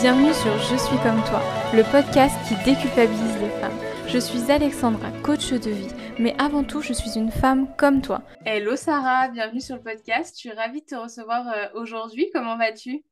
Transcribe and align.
Bienvenue 0.00 0.32
sur 0.32 0.56
Je 0.58 0.76
suis 0.76 0.96
comme 1.02 1.20
toi, 1.24 1.42
le 1.74 1.82
podcast 1.90 2.36
qui 2.46 2.54
déculpabilise 2.64 3.40
les 3.40 3.50
femmes. 3.60 3.76
Je 4.06 4.18
suis 4.18 4.48
Alexandra, 4.48 5.10
coach 5.24 5.50
de 5.50 5.70
vie, 5.70 5.88
mais 6.20 6.36
avant 6.38 6.62
tout, 6.62 6.80
je 6.80 6.92
suis 6.92 7.18
une 7.18 7.32
femme 7.32 7.74
comme 7.76 8.00
toi. 8.00 8.22
Hello 8.46 8.76
Sarah, 8.76 9.26
bienvenue 9.26 9.60
sur 9.60 9.74
le 9.74 9.82
podcast. 9.82 10.36
Je 10.36 10.38
suis 10.38 10.52
ravie 10.52 10.82
de 10.82 10.86
te 10.86 10.94
recevoir 10.94 11.48
euh, 11.48 11.66
aujourd'hui. 11.74 12.30
Comment 12.32 12.56
vas-tu? 12.56 13.02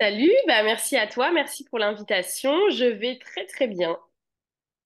Salut, 0.00 0.30
bah 0.46 0.62
merci 0.62 0.96
à 0.96 1.08
toi, 1.08 1.32
merci 1.32 1.64
pour 1.64 1.80
l'invitation. 1.80 2.52
Je 2.70 2.84
vais 2.84 3.18
très 3.18 3.44
très 3.46 3.66
bien. 3.66 3.98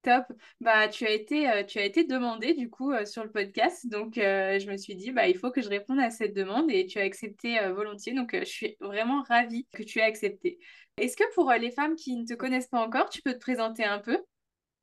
Top. 0.05 0.25
Bah, 0.61 0.87
tu 0.87 1.07
as 1.07 1.09
été, 1.09 1.49
euh, 1.49 1.63
tu 1.63 1.79
as 1.79 1.83
été 1.83 2.03
demandé 2.03 2.53
du 2.53 2.69
coup 2.69 2.91
euh, 2.91 3.05
sur 3.05 3.23
le 3.23 3.31
podcast. 3.31 3.87
Donc, 3.89 4.19
euh, 4.19 4.59
je 4.59 4.69
me 4.69 4.77
suis 4.77 4.93
dit, 4.93 5.11
bah, 5.11 5.27
il 5.27 5.35
faut 5.35 5.49
que 5.49 5.63
je 5.63 5.67
réponde 5.67 5.99
à 5.99 6.11
cette 6.11 6.35
demande 6.35 6.69
et 6.69 6.85
tu 6.85 6.99
as 6.99 7.01
accepté 7.01 7.57
volontiers. 7.69 8.13
Donc, 8.13 8.35
je 8.37 8.45
suis 8.45 8.77
vraiment 8.79 9.23
ravie 9.23 9.65
que 9.73 9.81
tu 9.81 9.97
aies 9.97 10.03
accepté. 10.03 10.59
Est-ce 10.97 11.17
que 11.17 11.23
pour 11.33 11.51
les 11.53 11.71
femmes 11.71 11.95
qui 11.95 12.15
ne 12.17 12.23
te 12.23 12.35
connaissent 12.35 12.67
pas 12.67 12.85
encore, 12.85 13.09
tu 13.09 13.23
peux 13.23 13.33
te 13.33 13.39
présenter 13.39 13.83
un 13.83 13.97
peu? 13.97 14.23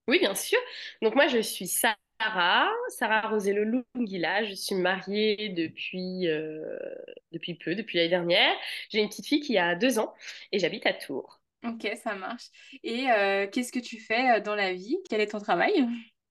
Oui, 0.08 0.18
bien 0.18 0.34
sûr. 0.34 0.58
Donc, 1.02 1.14
moi, 1.14 1.28
je 1.28 1.38
suis 1.38 1.68
Sarah, 1.68 2.68
Sarah 2.88 3.28
Roselo 3.28 3.84
Lungila. 3.94 4.42
Je 4.42 4.54
suis 4.54 4.74
mariée 4.74 5.50
depuis, 5.50 6.26
depuis 7.30 7.54
peu, 7.54 7.76
depuis 7.76 7.98
l'année 7.98 8.10
dernière. 8.10 8.56
J'ai 8.90 8.98
une 8.98 9.08
petite 9.08 9.26
fille 9.26 9.40
qui 9.40 9.56
a 9.56 9.76
deux 9.76 10.00
ans 10.00 10.12
et 10.50 10.58
j'habite 10.58 10.84
à 10.84 10.92
Tours. 10.92 11.41
Ok, 11.64 11.88
ça 12.02 12.14
marche. 12.14 12.46
Et 12.82 13.10
euh, 13.10 13.46
qu'est-ce 13.46 13.72
que 13.72 13.78
tu 13.78 14.00
fais 14.00 14.30
euh, 14.30 14.40
dans 14.40 14.54
la 14.54 14.72
vie? 14.72 14.96
Quel 15.08 15.20
est 15.20 15.28
ton 15.28 15.38
travail? 15.38 15.86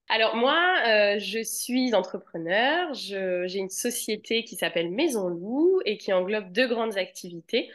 Alors 0.09 0.35
moi, 0.35 0.57
euh, 0.85 1.19
je 1.19 1.41
suis 1.41 1.93
entrepreneur. 1.95 2.93
J'ai 2.93 3.57
une 3.57 3.69
société 3.69 4.43
qui 4.43 4.57
s'appelle 4.57 4.91
Maison 4.91 5.29
Loup 5.29 5.79
et 5.85 5.97
qui 5.97 6.11
englobe 6.11 6.51
deux 6.51 6.67
grandes 6.67 6.97
activités. 6.97 7.69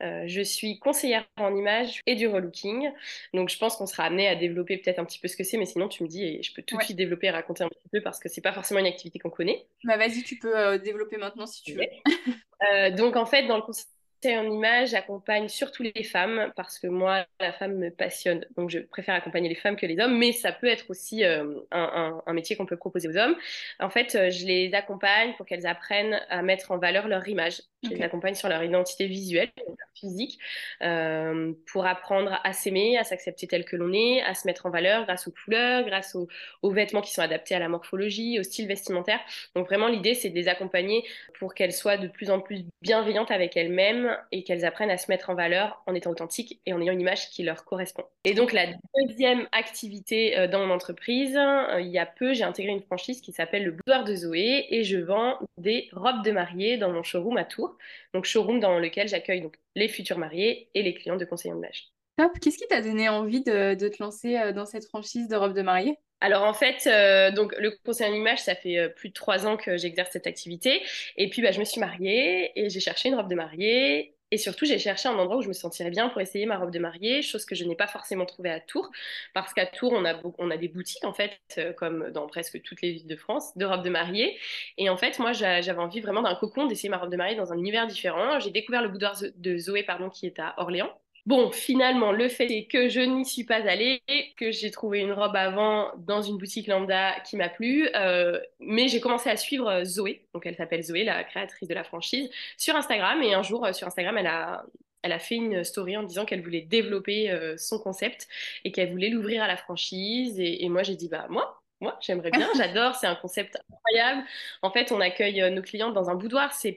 je 0.00 0.40
suis 0.40 0.78
conseillère 0.78 1.26
en 1.36 1.54
image 1.54 2.00
et 2.06 2.14
du 2.14 2.26
relooking. 2.28 2.90
Donc 3.34 3.50
je 3.50 3.58
pense 3.58 3.76
qu'on 3.76 3.86
sera 3.86 4.04
amené 4.04 4.26
à 4.26 4.34
développer 4.34 4.78
peut-être 4.78 5.00
un 5.00 5.04
petit 5.04 5.18
peu 5.18 5.28
ce 5.28 5.36
que 5.36 5.44
c'est, 5.44 5.58
mais 5.58 5.66
sinon 5.66 5.86
tu 5.86 6.02
me 6.02 6.08
dis 6.08 6.24
et 6.24 6.42
je 6.42 6.54
peux 6.54 6.62
tout 6.62 6.78
de 6.78 6.82
suite 6.82 6.96
développer 6.96 7.26
et 7.26 7.30
raconter 7.30 7.62
un 7.62 7.68
petit 7.68 7.88
peu 7.92 8.00
parce 8.00 8.18
que 8.18 8.30
c'est 8.30 8.40
pas 8.40 8.54
forcément 8.54 8.80
une 8.80 8.86
activité 8.86 9.18
qu'on 9.18 9.28
connaît. 9.28 9.66
Bah 9.84 9.98
vas-y, 9.98 10.22
tu 10.22 10.38
peux 10.38 10.78
développer 10.78 11.18
maintenant 11.18 11.46
si 11.46 11.62
tu 11.62 11.74
veux. 11.74 11.84
donc 12.96 13.16
en 13.16 13.26
fait, 13.26 13.46
dans 13.46 13.56
le 13.56 13.62
conseil 13.62 13.84
en 14.26 14.50
image 14.50 14.94
accompagne 14.94 15.48
surtout 15.48 15.82
les 15.82 16.04
femmes 16.04 16.52
parce 16.56 16.78
que 16.78 16.86
moi, 16.86 17.24
la 17.40 17.52
femme 17.52 17.76
me 17.76 17.90
passionne. 17.90 18.46
Donc, 18.56 18.70
je 18.70 18.78
préfère 18.78 19.14
accompagner 19.14 19.48
les 19.48 19.54
femmes 19.54 19.76
que 19.76 19.86
les 19.86 19.98
hommes, 19.98 20.16
mais 20.16 20.32
ça 20.32 20.52
peut 20.52 20.68
être 20.68 20.90
aussi 20.90 21.24
euh, 21.24 21.60
un, 21.70 22.32
métier 22.32 22.56
qu'on 22.56 22.66
peut 22.66 22.76
proposer 22.76 23.08
aux 23.08 23.16
hommes. 23.16 23.34
En 23.80 23.90
fait, 23.90 24.14
euh, 24.14 24.30
je 24.30 24.46
les 24.46 24.72
accompagne 24.74 25.34
pour 25.36 25.46
qu'elles 25.46 25.66
apprennent 25.66 26.20
à 26.30 26.42
mettre 26.42 26.70
en 26.70 26.78
valeur 26.78 27.08
leur 27.08 27.26
image. 27.28 27.62
Je 27.82 27.90
les 27.90 28.02
accompagne 28.02 28.34
sur 28.34 28.48
leur 28.48 28.62
identité 28.62 29.06
visuelle, 29.06 29.50
leur 29.56 29.76
physique, 29.94 30.38
euh, 30.82 31.52
pour 31.66 31.84
apprendre 31.86 32.40
à 32.44 32.52
s'aimer, 32.52 32.96
à 32.96 33.04
s'accepter 33.04 33.48
tel 33.48 33.64
que 33.64 33.74
l'on 33.74 33.92
est, 33.92 34.22
à 34.22 34.34
se 34.34 34.46
mettre 34.46 34.66
en 34.66 34.70
valeur 34.70 35.04
grâce 35.04 35.26
aux 35.26 35.32
couleurs, 35.32 35.84
grâce 35.84 36.14
aux, 36.14 36.28
aux 36.62 36.70
vêtements 36.70 37.00
qui 37.00 37.12
sont 37.12 37.22
adaptés 37.22 37.56
à 37.56 37.58
la 37.58 37.68
morphologie, 37.68 38.38
au 38.38 38.44
style 38.44 38.68
vestimentaire. 38.68 39.20
Donc, 39.56 39.66
vraiment, 39.66 39.88
l'idée, 39.88 40.14
c'est 40.14 40.30
de 40.30 40.36
les 40.36 40.48
accompagner 40.48 41.04
pour 41.38 41.54
qu'elles 41.54 41.72
soient 41.72 41.96
de 41.96 42.06
plus 42.06 42.30
en 42.30 42.40
plus 42.40 42.64
bienveillantes 42.82 43.32
avec 43.32 43.56
elles-mêmes 43.56 44.11
et 44.30 44.42
qu'elles 44.44 44.64
apprennent 44.64 44.90
à 44.90 44.98
se 44.98 45.10
mettre 45.10 45.30
en 45.30 45.34
valeur 45.34 45.82
en 45.86 45.94
étant 45.94 46.10
authentiques 46.10 46.60
et 46.66 46.72
en 46.72 46.80
ayant 46.80 46.92
une 46.92 47.00
image 47.00 47.30
qui 47.30 47.42
leur 47.42 47.64
correspond. 47.64 48.04
Et 48.24 48.34
donc 48.34 48.52
la 48.52 48.66
deuxième 48.96 49.48
activité 49.52 50.38
euh, 50.38 50.46
dans 50.46 50.66
mon 50.66 50.72
entreprise, 50.72 51.36
euh, 51.36 51.80
il 51.80 51.88
y 51.88 51.98
a 51.98 52.06
peu, 52.06 52.34
j'ai 52.34 52.44
intégré 52.44 52.72
une 52.72 52.82
franchise 52.82 53.20
qui 53.20 53.32
s'appelle 53.32 53.64
le 53.64 53.72
Boudoir 53.72 54.04
de 54.04 54.14
Zoé 54.14 54.66
et 54.70 54.84
je 54.84 54.98
vends 54.98 55.38
des 55.56 55.88
robes 55.92 56.24
de 56.24 56.30
mariée 56.32 56.76
dans 56.76 56.90
mon 56.90 57.02
showroom 57.02 57.36
à 57.36 57.44
Tours. 57.44 57.76
Donc 58.14 58.24
showroom 58.24 58.60
dans 58.60 58.78
lequel 58.78 59.08
j'accueille 59.08 59.40
donc 59.40 59.56
les 59.74 59.88
futurs 59.88 60.18
mariés 60.18 60.68
et 60.74 60.82
les 60.82 60.94
clients 60.94 61.16
de 61.16 61.24
conseillers 61.24 61.54
de 61.54 61.60
mariage. 61.60 61.92
Qu'est-ce 62.40 62.58
qui 62.58 62.66
t'a 62.68 62.80
donné 62.80 63.08
envie 63.08 63.42
de, 63.42 63.74
te 63.74 64.02
lancer 64.02 64.36
euh, 64.36 64.52
dans 64.52 64.66
cette 64.66 64.86
franchise 64.86 65.28
de 65.28 65.36
robes 65.36 65.54
de 65.54 65.62
mariée? 65.62 65.96
Alors 66.20 66.44
en 66.44 66.54
fait, 66.54 66.88
donc 67.34 67.52
le 67.58 67.72
conseil 67.84 68.08
en 68.08 68.14
image, 68.14 68.38
ça 68.38 68.54
fait 68.54 68.88
plus 68.90 69.08
de 69.08 69.14
trois 69.14 69.44
ans 69.44 69.56
que 69.56 69.76
j'exerce 69.76 70.10
cette 70.12 70.28
activité. 70.28 70.80
Et 71.16 71.28
puis 71.28 71.42
bah, 71.42 71.50
je 71.50 71.58
me 71.58 71.64
suis 71.64 71.80
mariée 71.80 72.52
et 72.54 72.70
j'ai 72.70 72.78
cherché 72.78 73.08
une 73.08 73.16
robe 73.16 73.28
de 73.28 73.34
mariée. 73.34 74.14
Et 74.32 74.38
surtout, 74.38 74.64
j'ai 74.64 74.78
cherché 74.78 75.10
un 75.10 75.18
endroit 75.18 75.36
où 75.36 75.42
je 75.42 75.48
me 75.48 75.52
sentirais 75.52 75.90
bien 75.90 76.08
pour 76.08 76.22
essayer 76.22 76.46
ma 76.46 76.56
robe 76.56 76.70
de 76.70 76.78
mariée, 76.78 77.20
chose 77.20 77.44
que 77.44 77.54
je 77.54 77.64
n'ai 77.64 77.76
pas 77.76 77.86
forcément 77.86 78.24
trouvée 78.24 78.48
à 78.48 78.60
Tours, 78.60 78.90
parce 79.34 79.52
qu'à 79.52 79.66
Tours, 79.66 79.92
on 79.92 80.06
a, 80.06 80.18
on 80.38 80.50
a 80.50 80.56
des 80.56 80.68
boutiques, 80.68 81.04
en 81.04 81.12
fait, 81.12 81.38
euh, 81.58 81.74
comme 81.74 82.10
dans 82.12 82.26
presque 82.26 82.62
toutes 82.62 82.80
les 82.80 82.92
villes 82.92 83.06
de 83.06 83.16
France, 83.16 83.54
de 83.58 83.66
robes 83.66 83.84
de 83.84 83.90
mariée. 83.90 84.38
Et 84.78 84.88
en 84.88 84.96
fait, 84.96 85.18
moi, 85.18 85.32
j'avais 85.32 85.72
envie 85.72 86.00
vraiment 86.00 86.22
d'un 86.22 86.34
cocon, 86.34 86.66
d'essayer 86.66 86.88
ma 86.88 86.96
robe 86.96 87.10
de 87.10 87.16
mariée 87.18 87.36
dans 87.36 87.52
un 87.52 87.58
univers 87.58 87.86
différent. 87.86 88.40
J'ai 88.40 88.50
découvert 88.50 88.80
le 88.80 88.88
boudoir 88.88 89.20
de 89.36 89.58
Zoé, 89.58 89.82
pardon, 89.82 90.08
qui 90.08 90.24
est 90.24 90.38
à 90.38 90.54
Orléans. 90.56 90.90
Bon, 91.24 91.52
finalement, 91.52 92.10
le 92.10 92.28
fait 92.28 92.50
est 92.50 92.66
que 92.66 92.88
je 92.88 92.98
n'y 93.00 93.24
suis 93.24 93.44
pas 93.44 93.68
allée, 93.68 94.02
que 94.36 94.50
j'ai 94.50 94.72
trouvé 94.72 94.98
une 94.98 95.12
robe 95.12 95.36
avant 95.36 95.92
dans 95.98 96.20
une 96.20 96.36
boutique 96.36 96.66
lambda 96.66 97.20
qui 97.20 97.36
m'a 97.36 97.48
plu, 97.48 97.88
euh, 97.94 98.40
mais 98.58 98.88
j'ai 98.88 99.00
commencé 99.00 99.30
à 99.30 99.36
suivre 99.36 99.68
euh, 99.70 99.84
Zoé, 99.84 100.26
donc 100.34 100.46
elle 100.46 100.56
s'appelle 100.56 100.82
Zoé, 100.82 101.04
la 101.04 101.22
créatrice 101.22 101.68
de 101.68 101.74
la 101.74 101.84
franchise, 101.84 102.28
sur 102.58 102.74
Instagram, 102.74 103.22
et 103.22 103.34
un 103.34 103.42
jour, 103.44 103.64
euh, 103.64 103.72
sur 103.72 103.86
Instagram, 103.86 104.18
elle 104.18 104.26
a, 104.26 104.64
a 105.04 105.18
fait 105.20 105.36
une 105.36 105.62
story 105.62 105.96
en 105.96 106.02
disant 106.02 106.24
qu'elle 106.24 106.42
voulait 106.42 106.62
développer 106.62 107.32
son 107.56 107.78
concept 107.78 108.26
et 108.64 108.72
qu'elle 108.72 108.90
voulait 108.90 109.08
l'ouvrir 109.08 109.44
à 109.44 109.46
la 109.48 109.56
franchise, 109.56 110.40
et 110.40 110.68
moi 110.68 110.82
j'ai 110.82 110.96
dit, 110.96 111.08
bah 111.08 111.26
moi, 111.28 111.61
moi, 111.82 111.98
j'aimerais 112.00 112.30
bien, 112.30 112.48
j'adore, 112.56 112.94
c'est 112.94 113.08
un 113.08 113.16
concept 113.16 113.58
incroyable. 113.70 114.26
En 114.62 114.70
fait, 114.70 114.92
on 114.92 115.00
accueille 115.00 115.42
euh, 115.42 115.50
nos 115.50 115.62
clientes 115.62 115.94
dans 115.94 116.10
un 116.10 116.14
boudoir, 116.14 116.52
c'est 116.52 116.76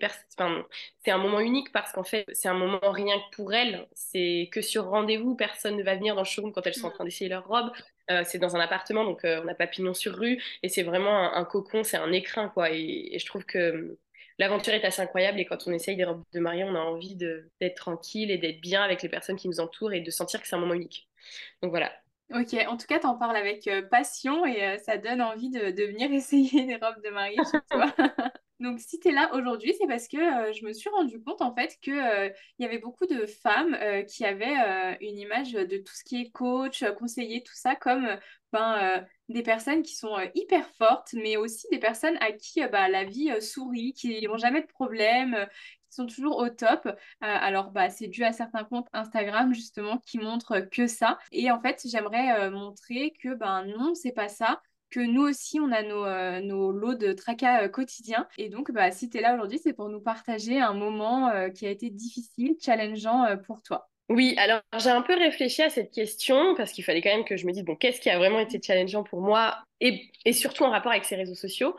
un 1.08 1.18
moment 1.18 1.40
unique 1.40 1.72
parce 1.72 1.92
qu'en 1.92 2.04
fait, 2.04 2.26
c'est 2.34 2.48
un 2.48 2.56
moment 2.56 2.80
rien 2.92 3.16
que 3.20 3.36
pour 3.36 3.54
elles. 3.54 3.88
C'est 3.94 4.50
que 4.52 4.62
sur 4.62 4.86
rendez-vous, 4.86 5.36
personne 5.36 5.78
ne 5.78 5.84
va 5.84 5.96
venir 5.96 6.16
dans 6.16 6.22
le 6.22 6.28
showroom 6.28 6.52
quand 6.54 6.66
elles 6.66 6.74
sont 6.74 6.88
en 6.88 6.92
train 6.92 7.06
d'essayer 7.06 7.30
leur 7.30 7.48
robe. 7.48 7.72
Euh, 8.12 8.24
c'est 8.26 8.40
dans 8.40 8.56
un 8.56 8.60
appartement, 8.60 9.04
donc 9.04 9.24
euh, 9.26 9.42
on 9.42 9.46
n'a 9.46 9.56
pas 9.56 9.68
pignon 9.68 9.94
sur 9.94 10.16
rue, 10.16 10.42
et 10.62 10.70
c'est 10.70 10.84
vraiment 10.84 11.34
un, 11.34 11.46
cocon, 11.46 11.84
c'est 11.84 11.98
un 11.98 12.12
écrin, 12.12 12.50
quoi. 12.50 12.72
Et, 12.72 13.18
je 13.18 13.26
trouve 13.26 13.46
que 13.46 13.98
l'aventure 14.38 14.74
est 14.74 14.86
assez 14.86 15.02
incroyable, 15.02 15.40
et 15.40 15.46
quand 15.46 15.68
on 15.68 15.72
essaye 15.72 15.96
des 15.96 16.04
robes 16.04 16.24
de 16.34 16.40
mariée, 16.40 16.64
on 16.64 16.76
a 16.76 16.80
envie 16.80 17.16
d'être 17.16 17.76
tranquille 17.76 18.32
et 18.32 18.38
d'être 18.38 18.62
bien 18.62 18.84
avec 18.84 19.02
les 19.02 19.10
personnes 19.10 19.38
qui 19.38 19.48
nous 19.48 19.60
entourent 19.60 19.94
et 19.94 20.02
de 20.02 20.12
sentir 20.12 20.42
que 20.42 20.48
c'est 20.48 20.56
un 20.56 20.60
moment 20.60 20.74
unique. 20.76 21.08
Donc 21.64 21.72
voilà, 21.72 21.92
Ok, 22.34 22.56
en 22.68 22.76
tout 22.76 22.88
cas, 22.88 23.00
tu 23.00 23.06
en 23.06 23.18
parles 23.18 23.36
avec 23.36 23.68
euh, 23.68 23.84
passion 23.84 24.46
et 24.46 24.64
euh, 24.64 24.78
ça 24.80 24.98
donne 24.98 25.22
envie 25.22 25.52
de, 25.52 25.70
de, 25.70 25.84
venir 25.84 26.12
essayer 26.12 26.66
des 26.66 26.76
robes 26.76 27.02
de 27.04 27.10
mariée 27.10 27.38
chez 27.52 27.60
toi. 27.70 27.94
Donc, 28.60 28.80
si 28.80 29.00
tu 29.00 29.10
es 29.10 29.12
là 29.12 29.30
aujourd'hui, 29.36 29.76
c'est 29.78 29.86
parce 29.86 30.08
que 30.08 30.18
euh, 30.18 30.52
je 30.54 30.66
me 30.66 30.74
suis 30.74 30.90
rendu 30.90 31.22
compte 31.22 31.42
en 31.42 31.54
fait 31.54 31.78
qu'il 31.82 31.94
il 31.94 32.64
y 32.64 32.66
avait 32.66 32.80
beaucoup 32.80 33.06
de 33.06 33.26
femmes 33.26 33.78
qui 34.08 34.26
avaient 34.26 34.98
une 35.02 35.20
image 35.20 35.52
de 35.52 35.78
tout 35.78 35.94
ce 35.94 36.04
qui 36.06 36.22
est 36.22 36.32
coach, 36.32 36.84
conseiller, 36.98 37.44
tout 37.44 37.54
ça, 37.54 37.76
comme 37.76 38.08
ben, 38.54 39.06
des 39.28 39.44
personnes 39.44 39.84
qui 39.84 39.94
sont 39.94 40.16
hyper 40.36 40.68
fortes, 40.78 41.14
mais 41.14 41.36
aussi 41.36 41.68
des 41.70 41.80
personnes 41.80 42.18
à 42.22 42.32
qui 42.32 42.66
bah, 42.68 42.88
la 42.88 43.04
vie 43.04 43.30
sourit, 43.42 43.94
qui 43.94 44.26
n'ont 44.26 44.38
jamais 44.38 44.62
de 44.62 44.68
problème, 44.68 45.48
sont 45.96 46.06
toujours 46.06 46.38
au 46.38 46.50
top. 46.50 46.86
Euh, 46.86 46.92
alors, 47.20 47.72
bah, 47.72 47.90
c'est 47.90 48.08
dû 48.08 48.24
à 48.24 48.32
certains 48.32 48.64
comptes 48.64 48.88
Instagram, 48.94 49.54
justement, 49.54 49.98
qui 50.06 50.18
montrent 50.18 50.60
que 50.60 50.88
ça. 50.88 51.18
Et 51.32 51.52
en 51.52 51.60
fait, 51.60 51.82
j'aimerais 51.86 52.40
euh, 52.40 52.52
montrer 52.52 53.14
que, 53.22 53.34
ben 53.34 53.66
non, 53.66 53.94
c'est 53.96 54.12
pas 54.12 54.30
ça 54.30 54.62
que 54.92 55.00
nous 55.00 55.24
aussi, 55.24 55.60
on 55.60 55.72
a 55.72 55.82
nos, 55.82 56.06
euh, 56.06 56.72
lots 56.72 56.96
de 56.96 57.12
tracas 57.12 57.68
quotidiens. 57.70 58.28
Et 58.38 58.50
donc, 58.50 58.72
bah, 58.72 58.92
si 58.92 59.10
tu 59.10 59.18
es 59.18 59.22
là 59.22 59.34
aujourd'hui, 59.34 59.60
c'est 59.62 59.74
pour 59.74 59.90
nous 59.90 60.00
partager 60.00 60.62
un 60.62 60.74
moment 60.74 61.32
qui 61.54 61.66
a 61.66 61.70
été 61.70 61.90
difficile, 61.90 62.56
challengeant 62.62 63.38
pour 63.46 63.62
toi. 63.62 63.90
Oui, 64.08 64.36
alors 64.38 64.62
j'ai 64.78 64.92
un 64.92 65.02
peu 65.02 65.16
réfléchi 65.16 65.64
à 65.64 65.72
cette 65.72 65.92
question 65.92 66.54
parce 66.56 66.72
qu'il 66.72 66.84
fallait 66.84 67.02
quand 67.02 67.10
même 67.10 67.26
que 67.26 67.38
je 67.38 67.48
me 67.48 67.52
dise, 67.52 67.64
bon, 67.64 67.76
qu'est-ce 67.76 68.00
qui 68.00 68.12
a 68.12 68.20
vraiment 68.20 68.40
été 68.40 68.62
challengeant 68.62 69.04
pour 69.04 69.20
moi 69.20 69.58
et, 69.82 70.12
surtout 70.34 70.64
en 70.64 70.72
rapport 70.72 70.92
avec 70.92 71.06
ces 71.06 71.16
réseaux 71.16 71.36
sociaux. 71.36 71.76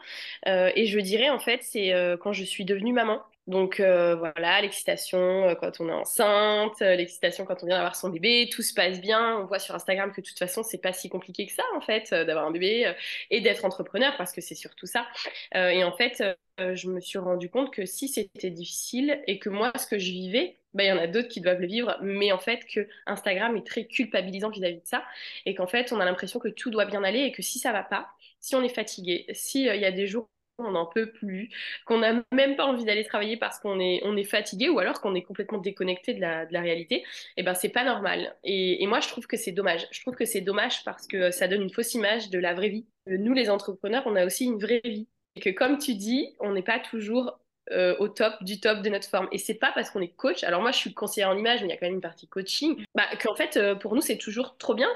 et 0.46 0.86
je 0.86 0.98
dirais, 1.00 1.30
en 1.30 1.38
fait, 1.38 1.62
c'est 1.62 1.92
quand 2.20 2.32
je 2.32 2.44
suis 2.44 2.64
devenue 2.64 2.92
maman. 2.92 3.20
Donc 3.46 3.78
euh, 3.78 4.16
voilà, 4.16 4.60
l'excitation 4.60 5.48
euh, 5.48 5.54
quand 5.54 5.80
on 5.80 5.88
est 5.88 5.92
enceinte, 5.92 6.82
euh, 6.82 6.96
l'excitation 6.96 7.44
quand 7.44 7.62
on 7.62 7.66
vient 7.66 7.76
d'avoir 7.76 7.94
son 7.94 8.08
bébé, 8.08 8.48
tout 8.50 8.62
se 8.62 8.74
passe 8.74 9.00
bien. 9.00 9.38
On 9.38 9.46
voit 9.46 9.60
sur 9.60 9.74
Instagram 9.74 10.10
que 10.12 10.20
de 10.20 10.26
toute 10.26 10.38
façon, 10.38 10.64
c'est 10.64 10.78
pas 10.78 10.92
si 10.92 11.08
compliqué 11.08 11.46
que 11.46 11.52
ça 11.52 11.62
en 11.76 11.80
fait 11.80 12.12
d'avoir 12.12 12.46
un 12.46 12.50
bébé 12.50 12.92
et 13.30 13.40
d'être 13.40 13.64
entrepreneur 13.64 14.16
parce 14.16 14.32
que 14.32 14.40
c'est 14.40 14.54
surtout 14.56 14.86
ça. 14.86 15.06
et 15.54 15.84
en 15.84 15.92
fait, 15.92 16.22
je 16.58 16.88
me 16.88 17.00
suis 17.00 17.18
rendu 17.18 17.48
compte 17.48 17.72
que 17.72 17.86
si 17.86 18.08
c'était 18.08 18.50
difficile 18.50 19.22
et 19.26 19.38
que 19.38 19.48
moi, 19.48 19.72
ce 19.76 19.86
que 19.86 19.98
je 19.98 20.10
vivais, 20.10 20.58
bah, 20.76 20.84
il 20.84 20.88
y 20.88 20.92
en 20.92 20.98
a 20.98 21.06
d'autres 21.06 21.28
qui 21.28 21.40
doivent 21.40 21.60
le 21.60 21.66
vivre, 21.66 21.96
mais 22.02 22.32
en 22.32 22.38
fait 22.38 22.66
que 22.66 22.86
Instagram 23.06 23.56
est 23.56 23.66
très 23.66 23.86
culpabilisant 23.86 24.50
vis-à-vis 24.50 24.80
de 24.80 24.86
ça 24.86 25.02
et 25.46 25.54
qu'en 25.54 25.66
fait, 25.66 25.90
on 25.92 26.00
a 26.00 26.04
l'impression 26.04 26.38
que 26.38 26.48
tout 26.48 26.70
doit 26.70 26.84
bien 26.84 27.02
aller 27.02 27.20
et 27.20 27.32
que 27.32 27.40
si 27.42 27.58
ça 27.58 27.72
va 27.72 27.82
pas, 27.88 28.08
si 28.40 28.54
on 28.54 28.62
est 28.62 28.68
fatigué, 28.68 29.26
s'il 29.32 29.64
y 29.64 29.84
a 29.84 29.92
des 29.92 30.06
jours 30.06 30.28
on 30.58 30.70
n'en 30.70 30.86
peut 30.86 31.10
plus, 31.10 31.50
qu'on 31.84 31.98
n'a 31.98 32.24
même 32.32 32.56
pas 32.56 32.64
envie 32.64 32.84
d'aller 32.84 33.04
travailler 33.04 33.36
parce 33.36 33.58
qu'on 33.58 33.78
est, 33.78 34.24
fatigué 34.24 34.68
ou 34.68 34.78
alors 34.78 35.00
qu'on 35.00 35.14
est 35.14 35.22
complètement 35.22 35.58
déconnecté 35.58 36.14
de 36.14 36.20
la, 36.20 36.60
réalité, 36.60 37.04
eh 37.36 37.42
ben 37.42 37.54
c'est 37.54 37.68
pas 37.68 37.84
normal. 37.84 38.34
Et, 38.44 38.84
moi, 38.86 39.00
je 39.00 39.08
trouve 39.08 39.26
que 39.26 39.36
c'est 39.36 39.52
dommage. 39.52 39.86
Je 39.90 40.00
trouve 40.00 40.14
que 40.14 40.24
c'est 40.24 40.40
dommage 40.40 40.84
parce 40.84 41.06
que 41.06 41.30
ça 41.30 41.48
donne 41.48 41.62
une 41.62 41.72
fausse 41.72 41.94
image 41.94 42.30
de 42.30 42.38
la 42.38 42.54
vraie 42.54 42.70
vie. 42.70 42.86
Nous, 43.06 43.34
les 43.34 43.50
entrepreneurs, 43.50 44.02
on 44.06 44.16
a 44.16 44.24
aussi 44.24 44.44
une 44.44 44.58
vraie 44.58 44.80
vie. 44.84 45.06
Et 45.36 45.40
que 45.40 45.50
comme 45.50 45.78
tu 45.78 45.94
dis, 45.94 46.34
on 46.40 46.52
n'est 46.52 46.62
pas 46.62 46.78
toujours 46.78 47.38
euh, 47.72 47.94
au 47.98 48.08
top 48.08 48.42
du 48.42 48.58
top 48.58 48.80
de 48.80 48.88
notre 48.88 49.08
forme. 49.08 49.28
Et 49.32 49.38
c'est 49.38 49.54
pas 49.54 49.72
parce 49.74 49.90
qu'on 49.90 50.00
est 50.00 50.14
coach. 50.16 50.44
Alors 50.44 50.62
moi, 50.62 50.72
je 50.72 50.78
suis 50.78 50.94
conseillère 50.94 51.28
en 51.28 51.36
image, 51.36 51.60
mais 51.60 51.68
il 51.68 51.70
y 51.70 51.74
a 51.74 51.76
quand 51.76 51.86
même 51.86 51.96
une 51.96 52.00
partie 52.00 52.26
coaching. 52.26 52.82
Bah, 52.94 53.04
qu'en 53.22 53.34
fait, 53.34 53.56
euh, 53.56 53.74
pour 53.74 53.94
nous, 53.94 54.00
c'est 54.00 54.16
toujours 54.16 54.56
trop 54.56 54.74
bien. 54.74 54.88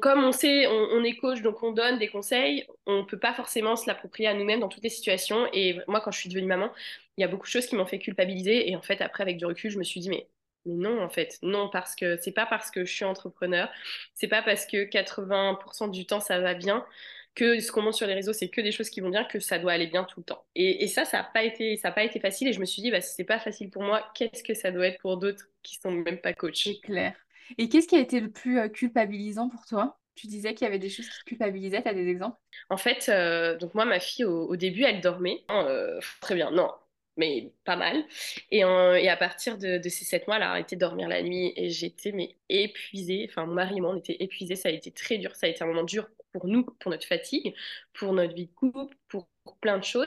Comme 0.00 0.24
on 0.24 0.32
sait, 0.32 0.66
on, 0.66 1.02
est 1.04 1.16
coach, 1.16 1.42
donc 1.42 1.62
on 1.62 1.72
donne 1.72 1.98
des 1.98 2.08
conseils. 2.08 2.66
On 2.86 3.04
peut 3.04 3.18
pas 3.18 3.34
forcément 3.34 3.76
se 3.76 3.86
l'approprier 3.86 4.28
à 4.28 4.34
nous-mêmes 4.34 4.60
dans 4.60 4.68
toutes 4.68 4.84
les 4.84 4.90
situations. 4.90 5.46
Et 5.52 5.78
moi, 5.88 6.00
quand 6.00 6.10
je 6.10 6.18
suis 6.18 6.28
devenue 6.28 6.46
maman, 6.46 6.70
il 7.16 7.22
y 7.22 7.24
a 7.24 7.28
beaucoup 7.28 7.46
de 7.46 7.50
choses 7.50 7.66
qui 7.66 7.76
m'ont 7.76 7.86
fait 7.86 7.98
culpabiliser. 7.98 8.70
Et 8.70 8.76
en 8.76 8.82
fait, 8.82 9.00
après, 9.00 9.22
avec 9.22 9.38
du 9.38 9.46
recul, 9.46 9.70
je 9.70 9.78
me 9.78 9.84
suis 9.84 10.00
dit, 10.00 10.08
mais 10.08 10.28
non, 10.66 11.02
en 11.02 11.08
fait, 11.08 11.38
non, 11.42 11.68
parce 11.68 11.94
que 11.96 12.16
c'est 12.16 12.32
pas 12.32 12.46
parce 12.46 12.70
que 12.70 12.84
je 12.84 12.92
suis 12.92 13.04
entrepreneur, 13.04 13.68
c'est 14.14 14.28
pas 14.28 14.42
parce 14.42 14.66
que 14.66 14.84
80% 14.84 15.90
du 15.90 16.06
temps 16.06 16.20
ça 16.20 16.38
va 16.38 16.54
bien 16.54 16.86
que 17.34 17.60
ce 17.60 17.72
qu'on 17.72 17.82
montre 17.82 17.96
sur 17.96 18.06
les 18.06 18.14
réseaux, 18.14 18.32
c'est 18.32 18.48
que 18.48 18.60
des 18.60 18.72
choses 18.72 18.90
qui 18.90 19.00
vont 19.00 19.08
bien, 19.08 19.24
que 19.24 19.40
ça 19.40 19.58
doit 19.58 19.72
aller 19.72 19.86
bien 19.86 20.04
tout 20.04 20.20
le 20.20 20.24
temps. 20.24 20.44
Et, 20.54 20.86
ça, 20.86 21.04
ça 21.04 21.18
n'a 21.18 21.24
pas 21.24 21.44
été, 21.44 21.80
pas 21.82 22.04
été 22.04 22.20
facile. 22.20 22.48
Et 22.48 22.52
je 22.52 22.60
me 22.60 22.66
suis 22.66 22.82
dit, 22.82 22.90
bah, 22.90 23.00
si 23.00 23.14
c'est 23.14 23.24
pas 23.24 23.38
facile 23.38 23.70
pour 23.70 23.82
moi, 23.82 24.06
qu'est-ce 24.14 24.42
que 24.42 24.54
ça 24.54 24.70
doit 24.70 24.86
être 24.86 25.00
pour 25.00 25.16
d'autres 25.16 25.46
qui 25.62 25.76
sont 25.76 25.90
même 25.90 26.18
pas 26.18 26.34
coach? 26.34 26.64
C'est 26.64 26.80
clair. 26.80 27.14
Et 27.58 27.68
qu'est-ce 27.68 27.88
qui 27.88 27.96
a 27.96 28.00
été 28.00 28.20
le 28.20 28.30
plus 28.30 28.58
euh, 28.58 28.68
culpabilisant 28.68 29.48
pour 29.48 29.66
toi? 29.66 29.98
Tu 30.14 30.26
disais 30.26 30.54
qu'il 30.54 30.66
y 30.66 30.68
avait 30.68 30.78
des 30.78 30.90
choses 30.90 31.08
qui 31.08 31.18
te 31.20 31.24
culpabilisaient, 31.24 31.82
tu 31.82 31.88
as 31.88 31.94
des 31.94 32.08
exemples? 32.08 32.36
En 32.68 32.76
fait, 32.76 33.08
euh, 33.08 33.56
donc 33.56 33.74
moi, 33.74 33.84
ma 33.84 34.00
fille, 34.00 34.24
au, 34.24 34.56
début, 34.56 34.84
elle 34.84 35.00
dormait. 35.00 35.44
Euh, 35.50 36.00
très 36.20 36.34
bien, 36.34 36.50
non, 36.50 36.70
mais 37.16 37.52
pas 37.64 37.76
mal. 37.76 38.04
Et, 38.50 38.58
et 38.58 39.08
à 39.08 39.16
partir 39.16 39.56
de, 39.58 39.80
ces 39.88 40.04
sept 40.04 40.26
mois, 40.26 40.36
elle 40.36 40.42
a 40.42 40.50
arrêté 40.50 40.76
de 40.76 40.80
dormir 40.80 41.08
la 41.08 41.22
nuit 41.22 41.52
et 41.56 41.70
j'étais 41.70 42.12
mais 42.12 42.36
épuisée. 42.50 43.26
Enfin, 43.30 43.46
mon 43.46 43.54
mari 43.54 43.78
et 43.78 43.80
moi, 43.80 43.90
on 43.90 43.96
était 43.96 44.16
épuisés. 44.20 44.56
Ça 44.56 44.68
a 44.68 44.72
été 44.72 44.90
très 44.92 45.18
dur. 45.18 45.34
Ça 45.34 45.46
a 45.46 45.50
été 45.50 45.64
un 45.64 45.66
moment 45.66 45.84
dur 45.84 46.08
pour 46.32 46.46
nous, 46.46 46.64
pour 46.64 46.90
notre 46.90 47.06
fatigue, 47.06 47.54
pour 47.94 48.12
notre 48.12 48.34
vie 48.34 48.46
de 48.46 48.52
couple, 48.52 48.96
pour, 49.08 49.28
plein 49.60 49.78
de 49.78 49.84
choses. 49.84 50.06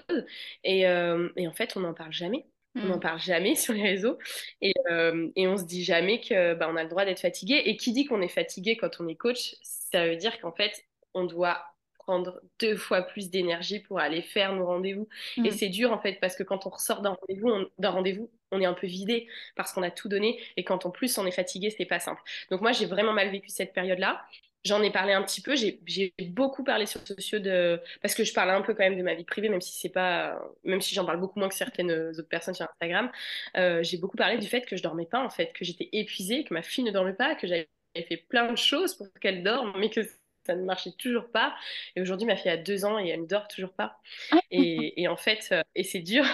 Et, 0.64 0.82
et 0.82 1.48
en 1.48 1.54
fait, 1.54 1.76
on 1.76 1.82
n'en 1.82 1.94
parle 1.94 2.14
jamais. 2.14 2.46
On 2.76 2.88
n'en 2.88 2.98
hmm. 2.98 3.00
parle 3.00 3.20
jamais 3.20 3.56
sur 3.56 3.74
les 3.74 3.84
réseaux 3.84 4.18
et, 4.62 4.74
euh, 4.90 5.30
et 5.36 5.48
on 5.48 5.58
se 5.58 5.64
dit 5.64 5.84
jamais 5.84 6.20
que 6.20 6.54
bah, 6.54 6.68
on 6.70 6.76
a 6.76 6.84
le 6.84 6.90
droit 6.90 7.06
d'être 7.06 7.22
fatigué. 7.22 7.62
Et 7.66 7.78
qui 7.78 7.94
dit 7.94 8.06
qu'on 8.06 8.22
est 8.22 8.28
fatigué 8.28 8.78
quand 8.78 9.00
on 9.00 9.08
est 9.08 9.16
coach, 9.16 9.56
ça 9.62 10.08
veut 10.08 10.18
dire 10.18 10.40
qu'en 10.40 10.52
fait, 10.52 10.86
on 11.14 11.24
doit 11.24 11.64
prendre 12.06 12.40
deux 12.60 12.76
fois 12.76 13.02
plus 13.02 13.30
d'énergie 13.30 13.80
pour 13.80 14.00
aller 14.00 14.22
faire 14.22 14.54
nos 14.54 14.66
rendez-vous. 14.66 15.08
Et 15.38 15.42
mm. 15.42 15.52
c'est 15.52 15.70
dur 15.70 15.92
en 15.92 16.00
fait 16.00 16.20
parce 16.22 16.36
que 16.36 16.44
quand 16.44 16.66
on 16.68 16.70
ressort 16.70 17.02
d'un 17.02 17.18
rendez-vous, 17.20 17.50
on, 17.50 17.68
d'un 17.80 17.90
rendez-vous, 17.90 18.30
on 18.52 18.62
est 18.62 18.66
un 18.66 18.74
peu 18.74 18.88
vidé 18.88 19.28
parce 19.56 19.74
qu'on 19.74 19.84
a 19.84 19.92
tout 19.92 20.08
donné 20.08 20.40
et 20.56 20.64
quand 20.64 20.86
en 20.86 20.92
plus 20.92 21.18
on 21.18 21.26
est 21.26 21.32
fatigué, 21.32 21.74
c'est 21.76 21.86
pas 21.86 22.00
simple. 22.00 22.22
Donc 22.52 22.62
moi 22.62 22.72
j'ai 22.72 22.86
vraiment 22.86 23.14
mal 23.14 23.30
vécu 23.32 23.50
cette 23.50 23.74
période-là. 23.74 24.24
J'en 24.66 24.82
ai 24.82 24.92
parlé 24.92 25.14
un 25.14 25.22
petit 25.24 25.42
peu, 25.42 25.56
j'ai, 25.56 25.80
beaucoup 26.30 26.64
parlé 26.64 26.88
sur 26.88 27.00
sociaux 27.08 27.40
de 27.40 27.80
parce 28.02 28.16
que 28.16 28.24
je 28.24 28.34
parlais 28.34 28.52
un 28.52 28.62
peu 28.62 28.74
quand 28.74 28.84
même 28.84 28.98
de 28.98 29.04
ma 29.04 29.14
vie 29.14 29.24
privée, 29.24 29.48
même 29.48 29.62
si 29.62 29.78
c'est 29.80 29.90
pas, 29.90 30.40
même 30.64 30.82
si 30.82 30.96
j'en 30.96 31.06
parle 31.06 31.20
beaucoup 31.20 31.40
moins 31.40 31.50
que 31.50 31.56
certaines 31.56 31.92
autres 31.92 32.28
personnes 32.28 32.56
sur 32.56 32.68
Instagram. 32.70 33.12
Euh, 33.58 33.84
j'ai 33.84 33.98
beaucoup 33.98 34.18
parlé 34.18 34.38
du 34.38 34.48
fait 34.48 34.62
que 34.66 34.76
je 34.76 34.84
dormais 34.84 35.06
pas 35.06 35.24
en 35.24 35.30
fait, 35.30 35.54
que 35.54 35.64
j'étais 35.64 35.90
épuisée, 35.92 36.44
que 36.44 36.54
ma 36.54 36.64
fille 36.64 36.84
ne 36.84 36.92
dormait 36.92 37.14
pas, 37.14 37.36
que 37.36 37.48
j'avais 37.48 37.68
fait 37.96 38.18
plein 38.18 38.52
de 38.52 38.58
choses 38.58 38.96
pour 38.96 39.08
qu'elle 39.22 39.44
dorme, 39.44 39.74
mais 39.78 39.90
que 39.90 40.02
ça 40.46 40.56
ne 40.56 40.64
marchait 40.64 40.92
toujours 40.98 41.32
pas. 41.32 41.56
Et 41.96 42.02
aujourd'hui, 42.02 42.28
ma 42.28 42.36
fille 42.36 42.52
a 42.52 42.58
deux 42.58 42.86
ans 42.86 43.00
et 43.00 43.10
elle 43.10 43.22
ne 43.22 43.28
dort 43.28 43.48
toujours 43.48 43.74
pas. 43.74 44.00
Et, 44.52 45.08
en 45.08 45.18
fait, 45.18 45.50
euh, 45.52 45.62
et 45.76 45.84
c'est 45.84 46.00
dur. 46.00 46.26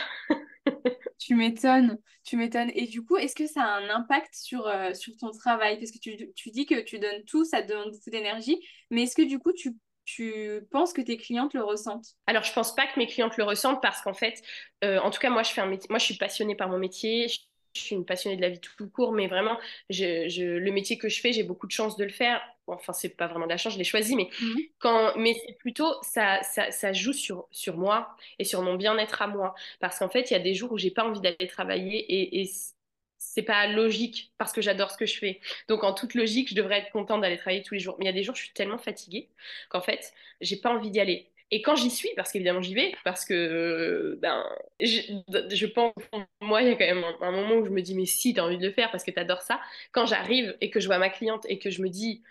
Tu 1.22 1.36
m'étonnes, 1.36 2.00
tu 2.24 2.36
m'étonnes. 2.36 2.72
Et 2.74 2.88
du 2.88 3.06
coup, 3.06 3.16
est-ce 3.16 3.36
que 3.36 3.46
ça 3.46 3.62
a 3.62 3.80
un 3.80 3.90
impact 3.90 4.34
sur, 4.34 4.66
euh, 4.68 4.92
ton 5.20 5.30
travail? 5.30 5.78
Parce 5.78 5.92
que 5.92 6.00
tu, 6.00 6.50
dis 6.50 6.66
que 6.66 6.82
tu 6.82 6.98
donnes 6.98 7.24
tout, 7.26 7.46
ça 7.46 7.62
te 7.62 7.68
demande 7.68 7.92
beaucoup 7.92 8.10
d'énergie. 8.10 8.60
Mais 8.90 9.04
est-ce 9.04 9.16
que 9.16 9.22
du 9.22 9.38
coup, 9.38 9.54
tu, 9.54 9.78
penses 10.72 10.94
que 10.94 11.02
tes 11.02 11.18
clientes 11.18 11.54
le 11.54 11.64
ressentent? 11.64 12.16
Alors, 12.26 12.44
je 12.44 12.52
pense 12.54 12.74
pas 12.74 12.88
que 12.88 12.98
mes 12.98 13.06
clientes 13.06 13.38
le 13.38 13.44
ressentent 13.44 13.84
parce 13.84 14.02
qu'en 14.02 14.16
fait, 14.16 14.42
euh, 14.84 15.00
en 15.00 15.12
tout 15.12 15.20
cas, 15.20 15.30
moi, 15.30 15.44
je 15.44 15.52
fais 15.52 15.62
un. 15.62 15.68
Moi, 15.68 16.00
je 16.00 16.06
suis 16.06 16.18
passionnée 16.18 16.56
par 16.56 16.70
mon 16.70 16.80
métier 16.80 17.28
je 17.74 17.82
suis 17.82 17.96
une 17.96 18.06
passionnée 18.06 18.36
de 18.36 18.42
la 18.42 18.50
vie 18.50 18.60
tout 18.60 18.90
court, 18.90 19.14
mais 19.14 19.28
vraiment, 19.28 19.58
je, 19.90 20.58
le 20.58 20.72
métier 20.72 20.98
que 20.98 21.08
je 21.08 21.22
fais, 21.22 21.32
j'ai 21.32 21.44
beaucoup 21.44 21.68
de 21.68 21.72
chance 21.72 21.96
de 21.96 22.04
le 22.04 22.12
faire. 22.12 22.42
Enfin, 22.76 22.94
c'est 22.94 23.16
pas 23.16 23.28
vraiment 23.28 23.46
de 23.46 23.52
la 23.52 23.58
chance, 23.58 23.74
je 23.74 23.78
l'ai 23.78 23.84
choisi, 23.84 24.16
mais 24.16 24.30
mhm. 24.42 24.58
quand, 24.80 25.14
mais 25.18 25.36
c'est 25.46 25.58
plutôt 25.58 25.94
ça, 26.02 26.42
ça, 26.44 26.72
ça, 26.72 26.94
joue 26.94 27.14
sur, 27.14 27.48
sur 27.52 27.78
moi 27.78 28.16
et 28.40 28.44
sur 28.44 28.62
mon 28.62 28.76
bien-être 28.76 29.22
à 29.22 29.28
moi, 29.28 29.56
parce 29.80 30.00
qu'en 30.00 30.10
fait, 30.10 30.32
il 30.32 30.34
y 30.34 30.38
a 30.38 30.40
des 30.40 30.54
jours 30.54 30.72
où 30.72 30.78
j'ai 30.78 30.92
pas 30.92 31.06
envie 31.06 31.22
d'aller 31.22 31.48
travailler 31.48 32.00
et, 32.00 32.42
et 32.42 32.50
c'est 33.18 33.44
pas 33.44 33.68
logique 33.68 34.32
parce 34.38 34.52
que 34.52 34.62
j'adore 34.62 34.92
ce 34.92 34.98
que 34.98 35.06
je 35.06 35.18
fais. 35.18 35.40
Donc 35.70 35.84
en 35.84 35.94
toute 35.94 36.16
logique, 36.16 36.50
je 36.50 36.56
devrais 36.56 36.80
être 36.80 36.92
contente 36.92 37.22
d'aller 37.22 37.38
travailler 37.38 37.64
tous 37.64 37.76
les 37.76 37.80
jours. 37.80 37.96
Mais 38.00 38.06
il 38.06 38.08
y 38.08 38.10
a 38.10 38.14
des 38.14 38.24
jours, 38.24 38.36
je 38.36 38.42
suis 38.42 38.54
tellement 38.54 38.78
fatiguée 38.78 39.30
qu'en 39.70 39.82
fait, 39.82 40.12
j'ai 40.42 40.58
pas 40.58 40.70
envie 40.70 40.90
d'y 40.90 41.00
aller. 41.00 41.32
Et 41.52 41.62
quand 41.62 41.76
j'y 41.76 41.90
suis, 41.90 42.10
parce 42.16 42.32
qu'évidemment 42.32 42.62
j'y 42.62 42.74
vais, 42.74 42.94
parce 43.04 43.26
que 43.26 44.18
ben, 44.22 44.44
je, 44.80 45.02
je, 45.50 45.66
pense, 45.66 45.94
moi, 46.42 46.62
il 46.62 46.70
y 46.70 46.72
a 46.72 46.76
quand 46.76 46.86
même 46.86 47.04
un, 47.22 47.32
moment 47.32 47.56
où 47.56 47.66
je 47.66 47.70
me 47.70 47.82
dis, 47.82 47.94
mais 47.94 48.06
si, 48.06 48.34
tu 48.34 48.40
as 48.40 48.46
envie 48.46 48.58
de 48.58 48.66
le 48.66 48.72
faire 48.72 48.90
parce 48.90 49.04
que 49.04 49.12
tu 49.12 49.20
adores 49.20 49.42
ça. 49.42 49.60
Quand 49.92 50.06
j'arrive 50.06 50.56
et 50.62 50.70
que 50.70 50.80
je 50.80 50.88
vois 50.88 50.98
ma 50.98 51.10
cliente 51.10 51.46
et 51.50 51.60
que 51.60 51.70
je 51.70 51.82
me 51.82 51.90
dis, 51.90 52.24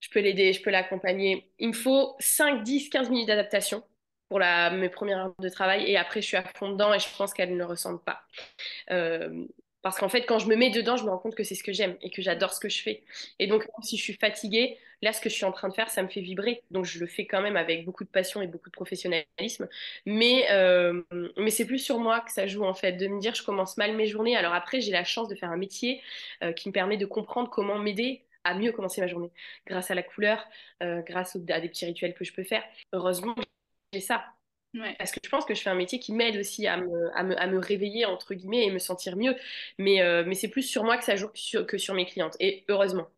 je 0.00 0.10
peux 0.10 0.20
l'aider, 0.20 0.52
je 0.52 0.62
peux 0.62 0.70
l'accompagner, 0.70 1.50
il 1.58 1.68
me 1.68 1.72
faut 1.72 2.16
5, 2.20 2.62
10, 2.62 2.90
15 2.90 3.10
minutes 3.10 3.28
d'adaptation 3.28 3.82
pour 4.28 4.38
la, 4.38 4.70
mes 4.70 4.88
premières 4.88 5.18
heures 5.18 5.34
de 5.38 5.48
travail 5.48 5.90
et 5.90 5.96
après 5.96 6.20
je 6.20 6.26
suis 6.26 6.36
à 6.36 6.44
fond 6.56 6.70
dedans 6.70 6.92
et 6.92 6.98
je 6.98 7.06
pense 7.16 7.32
qu'elle 7.32 7.56
ne 7.56 7.64
le 7.64 7.98
pas. 7.98 8.22
Euh, 8.90 9.46
parce 9.82 9.98
qu'en 9.98 10.08
fait, 10.08 10.22
quand 10.26 10.38
je 10.38 10.48
me 10.48 10.56
mets 10.56 10.70
dedans, 10.70 10.96
je 10.96 11.04
me 11.04 11.10
rends 11.10 11.18
compte 11.18 11.34
que 11.34 11.44
c'est 11.44 11.54
ce 11.54 11.62
que 11.62 11.72
j'aime 11.72 11.96
et 12.02 12.10
que 12.10 12.20
j'adore 12.20 12.52
ce 12.52 12.60
que 12.60 12.68
je 12.68 12.82
fais. 12.82 13.04
Et 13.38 13.46
donc, 13.46 13.66
si 13.82 13.96
je 13.96 14.02
suis 14.02 14.14
fatiguée, 14.14 14.76
là, 15.02 15.12
ce 15.12 15.20
que 15.20 15.28
je 15.28 15.34
suis 15.34 15.44
en 15.44 15.52
train 15.52 15.68
de 15.68 15.74
faire, 15.74 15.88
ça 15.88 16.02
me 16.02 16.08
fait 16.08 16.20
vibrer. 16.20 16.62
Donc, 16.72 16.84
je 16.84 16.98
le 16.98 17.06
fais 17.06 17.26
quand 17.26 17.40
même 17.40 17.56
avec 17.56 17.84
beaucoup 17.84 18.02
de 18.02 18.08
passion 18.08 18.42
et 18.42 18.48
beaucoup 18.48 18.70
de 18.70 18.74
professionnalisme. 18.74 19.68
Mais, 20.04 20.46
euh, 20.50 21.02
c'est 21.48 21.64
plus 21.64 21.78
sur 21.78 21.98
moi 22.00 22.20
que 22.20 22.32
ça 22.32 22.46
joue, 22.46 22.64
en 22.64 22.74
fait, 22.74 22.92
de 22.92 23.06
me 23.06 23.20
dire, 23.20 23.34
je 23.34 23.44
commence 23.44 23.76
mal 23.76 23.94
mes 23.94 24.06
journées. 24.06 24.36
Alors 24.36 24.52
après, 24.52 24.80
j'ai 24.80 24.92
la 24.92 25.04
chance 25.04 25.28
de 25.28 25.36
faire 25.36 25.50
un 25.50 25.56
métier 25.56 26.02
euh, 26.42 26.52
qui 26.52 26.68
me 26.68 26.72
permet 26.72 26.96
de 26.96 27.06
comprendre 27.06 27.48
comment 27.48 27.78
m'aider 27.78 28.24
à 28.48 28.54
mieux 28.54 28.72
commencer 28.72 29.00
ma 29.00 29.06
journée. 29.06 29.30
Grâce 29.66 29.90
à 29.90 29.94
la 29.94 30.02
couleur, 30.02 30.44
euh, 30.82 31.02
grâce 31.02 31.36
à 31.36 31.60
des 31.60 31.68
petits 31.68 31.86
rituels 31.86 32.14
que 32.14 32.24
je 32.24 32.32
peux 32.32 32.44
faire. 32.44 32.64
Heureusement, 32.92 33.34
j'ai 33.92 34.00
ça. 34.00 34.24
Parce 34.98 35.12
que 35.12 35.20
je 35.24 35.28
pense 35.28 35.44
que 35.44 35.54
je 35.54 35.62
fais 35.62 35.70
un 35.70 35.74
métier 35.74 35.98
qui 35.98 36.12
m'aide 36.12 36.36
aussi 36.36 36.66
à 36.66 36.76
me, 36.76 37.16
à, 37.16 37.22
me, 37.22 37.40
à 37.40 37.46
me, 37.46 37.58
réveiller, 37.58 38.04
entre 38.04 38.34
guillemets, 38.34 38.66
et 38.66 38.70
me 38.70 38.78
sentir 38.78 39.16
mieux. 39.16 39.34
Mais, 39.78 40.02
euh, 40.02 40.24
mais 40.26 40.34
c'est 40.34 40.48
plus 40.48 40.62
sur 40.62 40.84
moi 40.84 40.98
que 40.98 41.04
ça 41.04 41.16
joue 41.16 41.28
que 41.28 41.38
sur, 41.38 41.66
que 41.66 41.78
sur 41.78 41.94
mes 41.94 42.06
clientes. 42.06 42.36
Et 42.38 42.64
heureusement. 42.68 43.08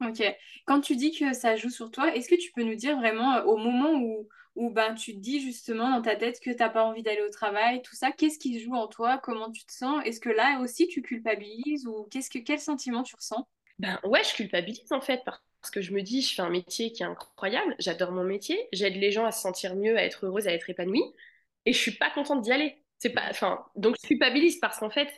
Ok. 0.00 0.22
Quand 0.66 0.80
tu 0.80 0.96
dis 0.96 1.16
que 1.16 1.32
ça 1.32 1.56
joue 1.56 1.70
sur 1.70 1.90
toi, 1.90 2.14
est-ce 2.14 2.28
que 2.28 2.34
tu 2.34 2.52
peux 2.52 2.62
nous 2.62 2.74
dire 2.74 2.96
vraiment 2.98 3.36
euh, 3.36 3.44
au 3.44 3.56
moment 3.56 3.94
où, 3.94 4.28
où 4.54 4.70
ben, 4.70 4.94
tu 4.94 5.14
te 5.14 5.18
dis 5.18 5.40
justement 5.40 5.90
dans 5.90 6.02
ta 6.02 6.16
tête 6.16 6.40
que 6.40 6.50
tu 6.50 6.56
n'as 6.56 6.68
pas 6.68 6.84
envie 6.84 7.02
d'aller 7.02 7.22
au 7.22 7.30
travail, 7.30 7.82
tout 7.82 7.94
ça, 7.94 8.12
qu'est-ce 8.12 8.38
qui 8.38 8.60
joue 8.60 8.74
en 8.74 8.86
toi? 8.86 9.18
Comment 9.18 9.50
tu 9.50 9.64
te 9.64 9.72
sens? 9.72 10.02
Est-ce 10.04 10.20
que 10.20 10.28
là 10.30 10.60
aussi 10.60 10.88
tu 10.88 11.02
culpabilises? 11.02 11.86
Ou 11.86 12.04
qu'est-ce 12.10 12.30
que, 12.30 12.38
quel 12.38 12.60
sentiment 12.60 13.02
tu 13.02 13.16
ressens? 13.16 13.48
Ben 13.82 14.00
ouais, 14.04 14.22
je 14.24 14.34
culpabilise 14.34 14.92
en 14.92 15.00
fait 15.02 15.22
parce 15.24 15.70
que 15.72 15.82
je 15.82 15.92
me 15.92 16.02
dis, 16.02 16.22
je 16.22 16.34
fais 16.34 16.42
un 16.42 16.50
métier 16.50 16.92
qui 16.92 17.02
est 17.02 17.06
incroyable, 17.06 17.76
j'adore 17.80 18.12
mon 18.12 18.24
métier, 18.24 18.68
j'aide 18.72 18.96
les 18.96 19.12
gens 19.12 19.26
à 19.26 19.32
se 19.32 19.42
sentir 19.42 19.76
mieux, 19.76 19.96
à 19.98 20.04
être 20.04 20.26
heureuse, 20.26 20.48
à 20.48 20.52
être 20.52 20.70
épanouie, 20.70 21.02
et 21.66 21.72
je 21.72 21.78
suis 21.78 21.92
pas 21.92 22.10
contente 22.10 22.42
d'y 22.42 22.52
aller. 22.52 22.76
C'est 22.98 23.10
pas, 23.10 23.24
enfin, 23.30 23.64
donc 23.76 23.96
je 24.02 24.08
culpabilise 24.08 24.58
parce 24.58 24.78
qu'en 24.78 24.90
fait, 24.90 25.08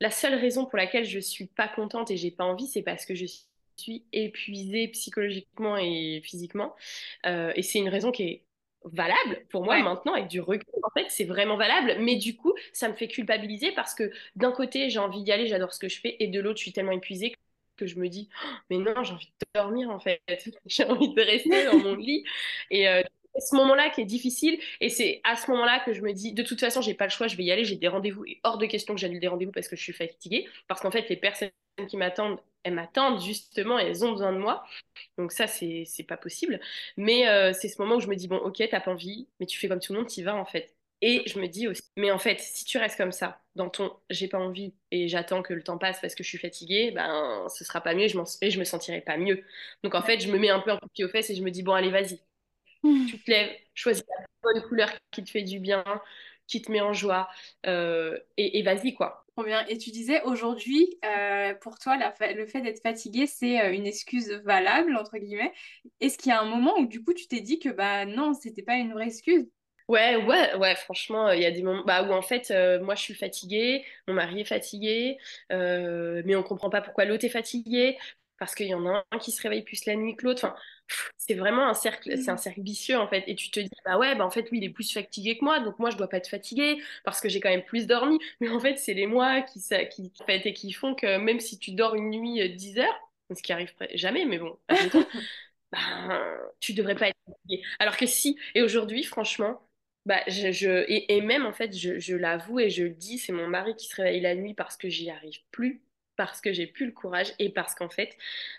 la 0.00 0.10
seule 0.10 0.34
raison 0.34 0.66
pour 0.66 0.78
laquelle 0.78 1.04
je 1.04 1.18
suis 1.20 1.46
pas 1.46 1.68
contente 1.68 2.10
et 2.10 2.16
j'ai 2.16 2.30
pas 2.32 2.44
envie, 2.44 2.68
c'est 2.68 2.82
parce 2.82 3.06
que 3.06 3.14
je 3.14 3.26
suis 3.78 4.06
épuisée 4.12 4.88
psychologiquement 4.88 5.76
et 5.76 6.22
physiquement, 6.24 6.76
euh, 7.26 7.52
et 7.56 7.62
c'est 7.62 7.78
une 7.80 7.88
raison 7.88 8.12
qui 8.12 8.24
est 8.24 8.44
valable 8.84 9.44
pour 9.50 9.64
moi 9.64 9.78
maintenant 9.82 10.14
avec 10.14 10.28
du 10.28 10.40
recul 10.40 10.64
en 10.84 10.90
fait 10.96 11.06
c'est 11.10 11.24
vraiment 11.24 11.56
valable 11.56 11.96
mais 12.00 12.16
du 12.16 12.36
coup 12.36 12.54
ça 12.72 12.88
me 12.88 12.94
fait 12.94 13.08
culpabiliser 13.08 13.72
parce 13.72 13.94
que 13.94 14.12
d'un 14.36 14.52
côté 14.52 14.88
j'ai 14.88 15.00
envie 15.00 15.22
d'y 15.24 15.32
aller 15.32 15.48
j'adore 15.48 15.74
ce 15.74 15.80
que 15.80 15.88
je 15.88 16.00
fais 16.00 16.16
et 16.20 16.28
de 16.28 16.40
l'autre 16.40 16.58
je 16.58 16.62
suis 16.62 16.72
tellement 16.72 16.92
épuisée 16.92 17.34
que 17.78 17.86
je 17.86 17.98
me 17.98 18.08
dis, 18.08 18.28
oh, 18.44 18.48
mais 18.70 18.78
non, 18.78 19.02
j'ai 19.04 19.14
envie 19.14 19.26
de 19.26 19.46
dormir 19.54 19.90
en 19.90 20.00
fait, 20.00 20.20
j'ai 20.66 20.84
envie 20.84 21.14
de 21.14 21.22
rester 21.22 21.64
dans 21.66 21.78
mon 21.78 21.94
lit. 21.96 22.24
Et 22.70 22.88
euh, 22.88 23.02
ce 23.40 23.54
moment-là 23.56 23.90
qui 23.90 24.00
est 24.02 24.04
difficile. 24.04 24.58
Et 24.80 24.88
c'est 24.88 25.20
à 25.24 25.36
ce 25.36 25.50
moment-là 25.50 25.80
que 25.80 25.92
je 25.92 26.02
me 26.02 26.12
dis, 26.12 26.32
de 26.32 26.42
toute 26.42 26.60
façon, 26.60 26.80
j'ai 26.80 26.94
pas 26.94 27.04
le 27.06 27.10
choix, 27.10 27.28
je 27.28 27.36
vais 27.36 27.44
y 27.44 27.52
aller, 27.52 27.64
j'ai 27.64 27.76
des 27.76 27.88
rendez-vous. 27.88 28.24
Et 28.26 28.40
hors 28.44 28.58
de 28.58 28.66
question 28.66 28.94
que 28.94 29.00
j'annule 29.00 29.20
des 29.20 29.28
rendez-vous 29.28 29.52
parce 29.52 29.68
que 29.68 29.76
je 29.76 29.82
suis 29.82 29.92
fatiguée. 29.92 30.48
Parce 30.68 30.80
qu'en 30.80 30.90
fait, 30.90 31.08
les 31.08 31.16
personnes 31.16 31.50
qui 31.88 31.96
m'attendent, 31.96 32.40
elles 32.64 32.74
m'attendent 32.74 33.22
justement 33.22 33.78
elles 33.78 34.04
ont 34.04 34.12
besoin 34.12 34.32
de 34.32 34.38
moi. 34.38 34.64
Donc 35.18 35.32
ça, 35.32 35.46
c'est 35.48 35.86
pas 36.08 36.16
possible. 36.16 36.60
Mais 36.96 37.28
euh, 37.28 37.52
c'est 37.52 37.68
ce 37.68 37.80
moment 37.82 37.96
où 37.96 38.00
je 38.00 38.08
me 38.08 38.16
dis, 38.16 38.28
bon, 38.28 38.38
ok, 38.38 38.62
t'as 38.70 38.80
pas 38.80 38.92
envie, 38.92 39.28
mais 39.40 39.46
tu 39.46 39.58
fais 39.58 39.68
comme 39.68 39.80
tout 39.80 39.92
le 39.94 40.00
monde, 40.00 40.08
t'y 40.08 40.22
vas 40.24 40.36
en 40.36 40.46
fait. 40.46 40.74
Et 41.00 41.22
je 41.26 41.38
me 41.38 41.46
dis 41.46 41.68
aussi, 41.68 41.82
mais 41.96 42.10
en 42.10 42.18
fait, 42.18 42.40
si 42.40 42.64
tu 42.64 42.76
restes 42.78 42.96
comme 42.96 43.12
ça, 43.12 43.40
dans 43.54 43.68
ton 43.70 43.92
j'ai 44.10 44.26
pas 44.26 44.38
envie 44.38 44.74
et 44.90 45.06
j'attends 45.08 45.42
que 45.42 45.54
le 45.54 45.62
temps 45.62 45.78
passe 45.78 46.00
parce 46.00 46.14
que 46.16 46.24
je 46.24 46.28
suis 46.28 46.38
fatiguée, 46.38 46.90
ben 46.90 47.46
ce 47.54 47.64
sera 47.64 47.80
pas 47.80 47.94
mieux 47.94 48.04
et 48.04 48.08
je, 48.08 48.18
et 48.42 48.50
je 48.50 48.58
me 48.58 48.64
sentirai 48.64 49.00
pas 49.00 49.16
mieux. 49.16 49.44
Donc 49.84 49.94
en 49.94 50.02
fait, 50.02 50.18
je 50.20 50.30
me 50.30 50.38
mets 50.38 50.50
un 50.50 50.60
peu 50.60 50.70
un 50.72 50.76
coup 50.76 50.86
de 50.86 50.92
pied 50.92 51.04
aux 51.04 51.08
fesses 51.08 51.30
et 51.30 51.36
je 51.36 51.42
me 51.42 51.50
dis, 51.50 51.62
bon, 51.62 51.72
allez, 51.74 51.90
vas-y. 51.90 52.20
Hmm. 52.82 53.06
Tu 53.06 53.18
te 53.20 53.30
lèves, 53.30 53.50
choisis 53.74 54.04
la 54.08 54.24
bonne 54.42 54.62
couleur 54.68 54.90
qui 55.12 55.22
te 55.24 55.30
fait 55.30 55.42
du 55.42 55.60
bien, 55.60 55.84
qui 56.48 56.62
te 56.62 56.72
met 56.72 56.80
en 56.80 56.92
joie 56.92 57.28
euh, 57.66 58.18
et, 58.36 58.62
vas-y, 58.62 58.94
quoi. 58.94 59.24
Bien. 59.44 59.64
Et 59.68 59.78
tu 59.78 59.90
disais 59.90 60.20
aujourd'hui, 60.24 60.98
euh, 61.04 61.54
pour 61.54 61.78
toi, 61.78 61.96
le 61.96 62.46
fait 62.46 62.60
d'être 62.60 62.82
fatiguée, 62.82 63.28
c'est 63.28 63.60
euh, 63.60 63.72
une 63.72 63.86
excuse 63.86 64.32
valable, 64.44 64.96
entre 64.96 65.16
guillemets. 65.16 65.52
Est-ce 66.00 66.18
qu'il 66.18 66.30
y 66.30 66.32
a 66.32 66.40
un 66.40 66.44
moment 66.44 66.76
où 66.76 66.86
du 66.86 67.04
coup 67.04 67.14
tu 67.14 67.28
t'es 67.28 67.40
dit 67.40 67.60
que 67.60 67.68
bah 67.68 68.04
non, 68.04 68.34
c'était 68.34 68.62
pas 68.62 68.74
une 68.74 68.92
vraie 68.92 69.06
excuse? 69.06 69.46
Ouais, 69.88 70.16
ouais, 70.16 70.54
ouais, 70.56 70.76
franchement, 70.76 71.30
il 71.30 71.40
y 71.40 71.46
a 71.46 71.50
des 71.50 71.62
moments 71.62 71.82
bah, 71.84 72.02
où 72.02 72.12
en 72.12 72.20
fait, 72.20 72.50
euh, 72.50 72.78
moi 72.84 72.94
je 72.94 73.00
suis 73.00 73.14
fatiguée, 73.14 73.86
mon 74.06 74.12
mari 74.12 74.40
est 74.42 74.44
fatigué, 74.44 75.16
euh, 75.50 76.22
mais 76.26 76.36
on 76.36 76.42
comprend 76.42 76.68
pas 76.68 76.82
pourquoi 76.82 77.06
l'autre 77.06 77.24
est 77.24 77.30
fatigué, 77.30 77.96
parce 78.38 78.54
qu'il 78.54 78.66
y 78.66 78.74
en 78.74 78.86
a 78.86 79.02
un 79.10 79.18
qui 79.18 79.32
se 79.32 79.40
réveille 79.40 79.62
plus 79.62 79.86
la 79.86 79.96
nuit 79.96 80.14
que 80.14 80.26
l'autre. 80.26 80.44
Enfin, 80.44 80.54
c'est 81.16 81.34
vraiment 81.34 81.66
un 81.68 81.72
cercle, 81.74 82.18
c'est 82.18 82.30
un 82.30 82.36
Mm. 82.36 82.38
cercle 82.38 82.60
vicieux 82.62 82.98
en 82.98 83.08
fait. 83.08 83.24
Et 83.28 83.34
tu 83.34 83.50
te 83.50 83.60
dis, 83.60 83.70
bah 83.86 83.96
ouais, 83.98 84.14
bah 84.14 84.26
en 84.26 84.30
fait, 84.30 84.50
lui 84.50 84.58
il 84.58 84.64
est 84.64 84.70
plus 84.70 84.92
fatigué 84.92 85.38
que 85.38 85.44
moi, 85.44 85.60
donc 85.60 85.78
moi 85.78 85.88
je 85.90 85.96
dois 85.96 86.08
pas 86.08 86.18
être 86.18 86.28
fatiguée 86.28 86.82
parce 87.04 87.20
que 87.22 87.28
j'ai 87.30 87.40
quand 87.40 87.48
même 87.50 87.64
plus 87.64 87.86
dormi. 87.86 88.18
Mais 88.40 88.50
en 88.50 88.60
fait, 88.60 88.76
c'est 88.76 88.94
les 88.94 89.06
mois 89.06 89.40
qui, 89.42 89.60
ça, 89.60 89.84
qui, 89.86 90.12
et 90.28 90.52
qui 90.52 90.72
font 90.72 90.94
que 90.94 91.16
même 91.18 91.40
si 91.40 91.58
tu 91.58 91.72
dors 91.72 91.94
une 91.94 92.10
nuit 92.10 92.42
euh, 92.42 92.48
10 92.54 92.78
heures, 92.78 93.10
ce 93.34 93.42
qui 93.42 93.52
arrive 93.52 93.72
jamais, 93.94 94.24
mais 94.24 94.38
bon, 94.38 94.58
admettons, 94.68 95.06
ben, 95.72 96.38
tu 96.60 96.74
devrais 96.74 96.96
pas 96.96 97.08
être 97.08 97.18
fatigué. 97.26 97.62
Alors 97.78 97.96
que 97.96 98.06
si, 98.06 98.38
et 98.54 98.62
aujourd'hui, 98.62 99.04
franchement, 99.04 99.67
bah, 100.08 100.22
je, 100.28 100.52
je- 100.52 100.84
et, 100.88 101.16
et 101.16 101.22
même 101.22 101.46
en 101.46 101.52
fait, 101.54 101.76
je, 101.76 102.00
je 102.00 102.16
l'avoue 102.16 102.60
et 102.60 102.70
je 102.70 102.84
le 102.84 102.90
dis, 102.90 103.18
c'est 103.18 103.32
mon 103.32 103.48
mari 103.48 103.76
qui 103.76 103.88
se 103.88 103.96
réveille 103.96 104.20
la 104.22 104.34
nuit 104.34 104.54
parce 104.54 104.76
que 104.78 104.88
j'y 104.90 105.10
arrive 105.10 105.38
plus, 105.52 105.82
parce 106.16 106.40
que 106.42 106.52
j'ai 106.52 106.66
plus 106.66 106.86
le 106.86 106.92
courage 106.92 107.34
et 107.38 107.50
parce 107.50 107.74
qu'en 107.76 107.90
fait, 107.90 108.16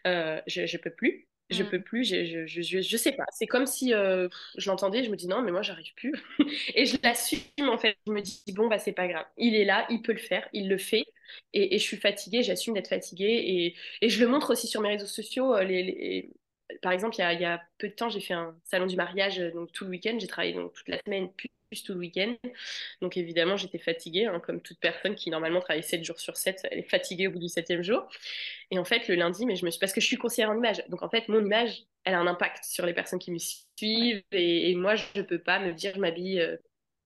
euh, 0.07 0.41
je, 0.47 0.65
je 0.67 0.77
peux 0.77 0.91
plus. 0.91 1.27
Je 1.51 1.63
peux 1.63 1.79
Mm. 1.79 1.83
plus, 1.83 2.03
je, 2.07 2.25
je, 2.25 2.61
je, 2.61 2.81
je, 2.81 2.97
sais 2.97 3.11
pas. 3.11 3.25
C'est 3.33 3.47
comme 3.47 3.65
si 3.65 3.93
euh, 3.95 4.29
je 4.57 4.69
l'entendais, 4.69 5.03
je 5.03 5.09
me 5.09 5.15
dis 5.15 5.27
non, 5.27 5.41
mais 5.41 5.51
moi 5.51 5.63
j'arrive 5.63 5.93
plus. 5.95 6.13
Et 6.75 6.85
je 6.85 6.95
l'assume 7.03 7.41
en 7.69 7.77
fait. 7.79 7.97
Je 8.07 8.11
me 8.13 8.21
dis 8.21 8.43
bon, 8.55 8.67
bah 8.67 8.79
c'est 8.79 8.93
pas 8.93 9.07
grave. 9.07 9.25
Il 9.37 9.55
est 9.55 9.65
là, 9.65 9.87
il 9.89 10.01
peut 10.03 10.13
le 10.13 10.19
faire, 10.19 10.47
il 10.53 10.69
le 10.69 10.77
fait. 10.77 11.05
Et, 11.53 11.75
et 11.75 11.79
je 11.79 11.83
suis 11.83 11.97
fatiguée, 11.97 12.43
j'assume 12.43 12.73
d'être 12.75 12.87
fatiguée. 12.89 13.25
Et, 14.01 14.05
et 14.05 14.09
je 14.09 14.19
le 14.23 14.27
montre 14.29 14.51
aussi 14.51 14.67
sur 14.67 14.81
mes 14.81 14.89
réseaux 14.89 15.05
sociaux. 15.07 15.55
euh, 15.55 15.63
Les, 15.63 15.83
les- 15.83 16.29
par 16.81 16.91
exemple, 16.91 17.15
il 17.17 17.41
y 17.41 17.45
a, 17.45 17.61
peu 17.77 17.89
de 17.89 17.93
temps, 17.93 18.09
j'ai 18.09 18.19
fait 18.19 18.33
un 18.33 18.55
salon 18.63 18.85
du 18.85 18.95
mariage 18.95 19.39
euh, 19.39 19.51
donc 19.51 19.71
tout 19.71 19.85
le 19.85 19.91
week-end. 19.91 20.17
J'ai 20.19 20.27
travaillé 20.27 20.53
donc 20.53 20.73
toute 20.73 20.87
la 20.87 20.99
semaine, 21.05 21.31
plus 21.31 21.49
tout 21.83 21.93
le 21.93 21.99
week-end. 21.99 22.35
Donc 23.01 23.17
évidemment, 23.17 23.57
j'étais 23.57 23.77
fatiguée, 23.77 24.25
hein, 24.25 24.39
comme 24.39 24.61
toute 24.61 24.79
personne 24.79 25.15
qui 25.15 25.29
normalement 25.29 25.59
travaille 25.59 25.83
7 25.83 26.03
jours 26.03 26.19
sur 26.19 26.35
7, 26.35 26.67
elle 26.71 26.79
est 26.79 26.89
fatiguée 26.89 27.27
au 27.27 27.31
bout 27.31 27.39
du 27.39 27.49
septième 27.49 27.83
jour. 27.83 28.07
Et 28.71 28.79
en 28.79 28.85
fait, 28.85 29.07
le 29.07 29.15
lundi, 29.15 29.45
mais 29.45 29.55
je 29.55 29.65
me 29.65 29.71
suis... 29.71 29.79
parce 29.79 29.93
que 29.93 30.01
je 30.01 30.07
suis 30.07 30.17
conseillère 30.17 30.49
en 30.49 30.57
image. 30.57 30.83
Donc 30.89 31.03
en 31.03 31.09
fait, 31.09 31.27
mon 31.27 31.43
image, 31.43 31.83
elle 32.05 32.15
a 32.15 32.19
un 32.19 32.27
impact 32.27 32.63
sur 32.63 32.85
les 32.85 32.93
personnes 32.93 33.19
qui 33.19 33.31
me 33.31 33.37
suivent. 33.39 34.23
Et, 34.31 34.71
et 34.71 34.75
moi, 34.75 34.95
je 34.95 35.03
ne 35.15 35.21
peux 35.21 35.39
pas 35.39 35.59
me 35.59 35.73
dire, 35.73 35.93
je 35.95 35.99
m'habille 35.99 36.39
euh, 36.39 36.57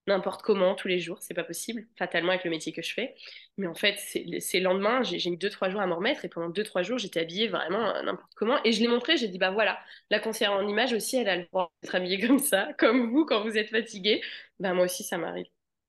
n'importe 0.08 0.42
comment 0.42 0.76
tous 0.76 0.88
les 0.88 1.00
jours. 1.00 1.18
C'est 1.22 1.34
pas 1.34 1.44
possible, 1.44 1.88
fatalement, 1.98 2.32
avec 2.32 2.44
le 2.44 2.50
métier 2.52 2.74
que 2.74 2.82
je 2.82 2.94
fais. 2.94 3.16
Mais 3.58 3.68
en 3.68 3.74
fait, 3.76 3.98
c'est 4.00 4.60
le 4.60 4.64
lendemain, 4.64 5.04
j'ai 5.04 5.30
mis 5.30 5.38
deux, 5.38 5.50
trois 5.50 5.70
jours 5.70 5.82
à 5.82 5.88
m'en 5.88 5.96
remettre. 5.98 6.26
Et 6.26 6.30
pendant 6.30 6.50
deux, 6.50 6.64
trois 6.64 6.84
jours, 6.84 6.98
j'étais 6.98 7.20
habillée 7.22 7.48
vraiment 7.48 7.96
euh, 7.96 8.02
n'importe 8.04 8.34
comment. 8.36 8.58
Et 8.64 8.72
je 8.72 8.82
l'ai 8.82 8.88
montré, 8.88 9.18
j'ai 9.18 9.28
dit, 9.28 9.38
bah 9.38 9.52
voilà, 9.52 9.80
la 10.10 10.20
conseillère 10.20 10.54
en 10.54 10.68
image 10.68 10.94
aussi, 10.94 11.18
elle 11.18 11.30
a 11.30 11.38
le 11.38 11.46
droit 11.46 11.72
d'être 11.82 11.96
habillée 11.96 12.20
comme 12.28 12.40
ça, 12.40 12.70
comme 12.78 13.12
vous 13.12 13.26
quand 13.26 13.44
vous 13.44 13.58
êtes 13.58 13.70
fatiguée. 13.70 14.22
Bah 14.60 14.74
moi 14.74 14.86
aussi, 14.86 15.04
ça 15.04 15.18
m'arrive. 15.18 15.46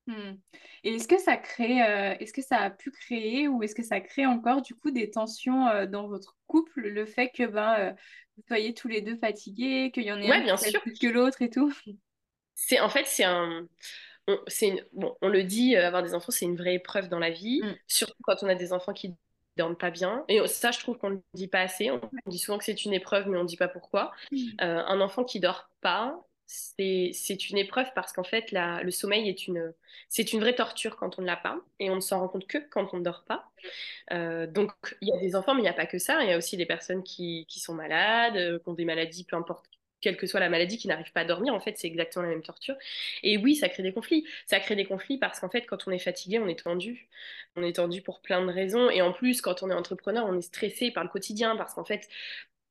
Mm. 0.07 0.33
Et 0.83 0.95
est-ce 0.95 1.07
que 1.07 1.17
ça 1.17 1.35
crée, 1.37 1.81
euh, 1.83 2.15
est-ce 2.19 2.31
que 2.33 2.41
ça 2.43 2.57
a 2.59 2.69
pu 2.69 2.91
créer 2.91 3.47
ou 3.47 3.63
est-ce 3.63 3.73
que 3.75 3.83
ça 3.83 3.99
crée 4.01 4.25
encore 4.25 4.61
du 4.61 4.75
coup 4.75 4.91
des 4.91 5.09
tensions 5.09 5.67
euh, 5.67 5.87
dans 5.87 6.07
votre 6.07 6.37
couple, 6.47 6.81
le 6.81 7.05
fait 7.05 7.29
que 7.31 7.45
ben 7.47 7.73
euh, 7.79 7.93
vous 8.37 8.43
soyez 8.47 8.73
tous 8.75 8.87
les 8.87 9.01
deux 9.01 9.17
fatigués, 9.17 9.91
qu'il 9.91 10.03
y 10.03 10.11
en 10.11 10.21
ait 10.21 10.29
un 10.31 10.39
Ouais, 10.39 10.43
qui 10.43 10.43
bien 10.43 10.57
pèse 10.59 10.71
sûr. 10.71 10.81
plus 10.81 10.97
que 10.99 11.07
l'autre 11.07 11.41
et 11.41 11.49
tout? 11.49 11.73
C'est 12.55 12.79
en 12.79 12.89
fait, 12.89 13.05
c'est 13.07 13.23
un, 13.23 13.67
on, 14.27 14.39
une- 14.61 14.83
bon, 14.93 15.15
on 15.21 15.29
le 15.29 15.43
dit, 15.43 15.75
euh, 15.75 15.87
avoir 15.87 16.03
des 16.03 16.13
enfants, 16.15 16.31
c'est 16.31 16.45
une 16.45 16.57
vraie 16.57 16.75
épreuve 16.75 17.09
dans 17.09 17.19
la 17.19 17.29
vie, 17.31 17.61
Mm. 17.63 17.75
surtout 17.87 18.15
quand 18.23 18.43
on 18.43 18.47
a 18.47 18.55
des 18.55 18.73
enfants 18.73 18.93
qui 18.93 19.15
dorment 19.57 19.77
pas 19.77 19.91
bien. 19.91 20.25
Et 20.27 20.45
ça, 20.47 20.71
je 20.71 20.79
trouve 20.79 20.97
qu'on 20.97 21.09
ne 21.11 21.15
le 21.15 21.23
dit 21.33 21.47
pas 21.47 21.61
assez. 21.61 21.91
On 21.91 22.01
dit 22.27 22.39
souvent 22.39 22.57
que 22.57 22.65
c'est 22.65 22.85
une 22.85 22.93
épreuve, 22.93 23.29
mais 23.29 23.37
on 23.37 23.43
ne 23.43 23.47
dit 23.47 23.57
pas 23.57 23.67
pourquoi. 23.69 24.11
Mm. 24.31 24.37
Euh, 24.61 24.83
un 24.87 25.01
enfant 25.01 25.23
qui 25.23 25.39
dort 25.39 25.69
pas, 25.81 26.19
c'est, 26.47 27.11
c'est 27.13 27.49
une 27.49 27.57
épreuve 27.57 27.87
parce 27.95 28.13
qu'en 28.13 28.23
fait, 28.23 28.51
la, 28.51 28.83
le 28.83 28.91
sommeil 28.91 29.29
est 29.29 29.47
une, 29.47 29.73
c'est 30.09 30.33
une 30.33 30.39
vraie 30.41 30.55
torture 30.55 30.95
quand 30.97 31.17
on 31.19 31.21
ne 31.23 31.27
l'a 31.27 31.37
pas. 31.37 31.59
Et 31.79 31.89
on 31.89 31.95
ne 31.95 32.01
s'en 32.01 32.19
rend 32.19 32.27
compte 32.29 32.47
que 32.47 32.57
quand 32.59 32.93
on 32.93 32.97
ne 32.97 33.03
dort 33.03 33.23
pas. 33.25 33.49
Euh, 34.11 34.47
donc, 34.47 34.71
il 35.01 35.09
y 35.09 35.13
a 35.13 35.19
des 35.19 35.35
enfants, 35.35 35.53
mais 35.55 35.61
il 35.61 35.63
n'y 35.63 35.69
a 35.69 35.73
pas 35.73 35.87
que 35.87 35.99
ça. 35.99 36.23
Il 36.23 36.29
y 36.29 36.33
a 36.33 36.37
aussi 36.37 36.57
des 36.57 36.65
personnes 36.65 37.03
qui, 37.03 37.45
qui 37.49 37.59
sont 37.59 37.73
malades, 37.73 38.61
qui 38.63 38.69
ont 38.69 38.73
des 38.73 38.85
maladies, 38.85 39.25
peu 39.25 39.35
importe 39.37 39.65
quelle 40.05 40.17
que 40.17 40.27
soit 40.27 40.39
la 40.39 40.49
maladie, 40.49 40.77
qui 40.77 40.87
n'arrivent 40.87 41.11
pas 41.11 41.21
à 41.21 41.25
dormir. 41.25 41.53
En 41.55 41.59
fait, 41.59 41.77
c'est 41.79 41.87
exactement 41.87 42.23
la 42.23 42.29
même 42.29 42.43
torture. 42.43 42.75
Et 43.23 43.37
oui, 43.37 43.55
ça 43.55 43.69
crée 43.69 43.81
des 43.81 43.91
conflits. 43.91 44.23
Ça 44.45 44.59
crée 44.59 44.75
des 44.75 44.85
conflits 44.85 45.17
parce 45.17 45.39
qu'en 45.39 45.49
fait, 45.49 45.65
quand 45.65 45.87
on 45.87 45.91
est 45.91 45.99
fatigué, 45.99 46.37
on 46.37 46.47
est 46.47 46.63
tendu. 46.63 47.09
On 47.55 47.63
est 47.63 47.73
tendu 47.77 48.01
pour 48.03 48.21
plein 48.21 48.45
de 48.45 48.51
raisons. 48.51 48.91
Et 48.91 49.01
en 49.01 49.13
plus, 49.13 49.41
quand 49.41 49.63
on 49.63 49.71
est 49.71 49.73
entrepreneur, 49.73 50.25
on 50.27 50.37
est 50.37 50.43
stressé 50.43 50.91
par 50.91 51.03
le 51.03 51.09
quotidien 51.09 51.55
parce 51.57 51.73
qu'en 51.73 51.85
fait, 51.85 52.07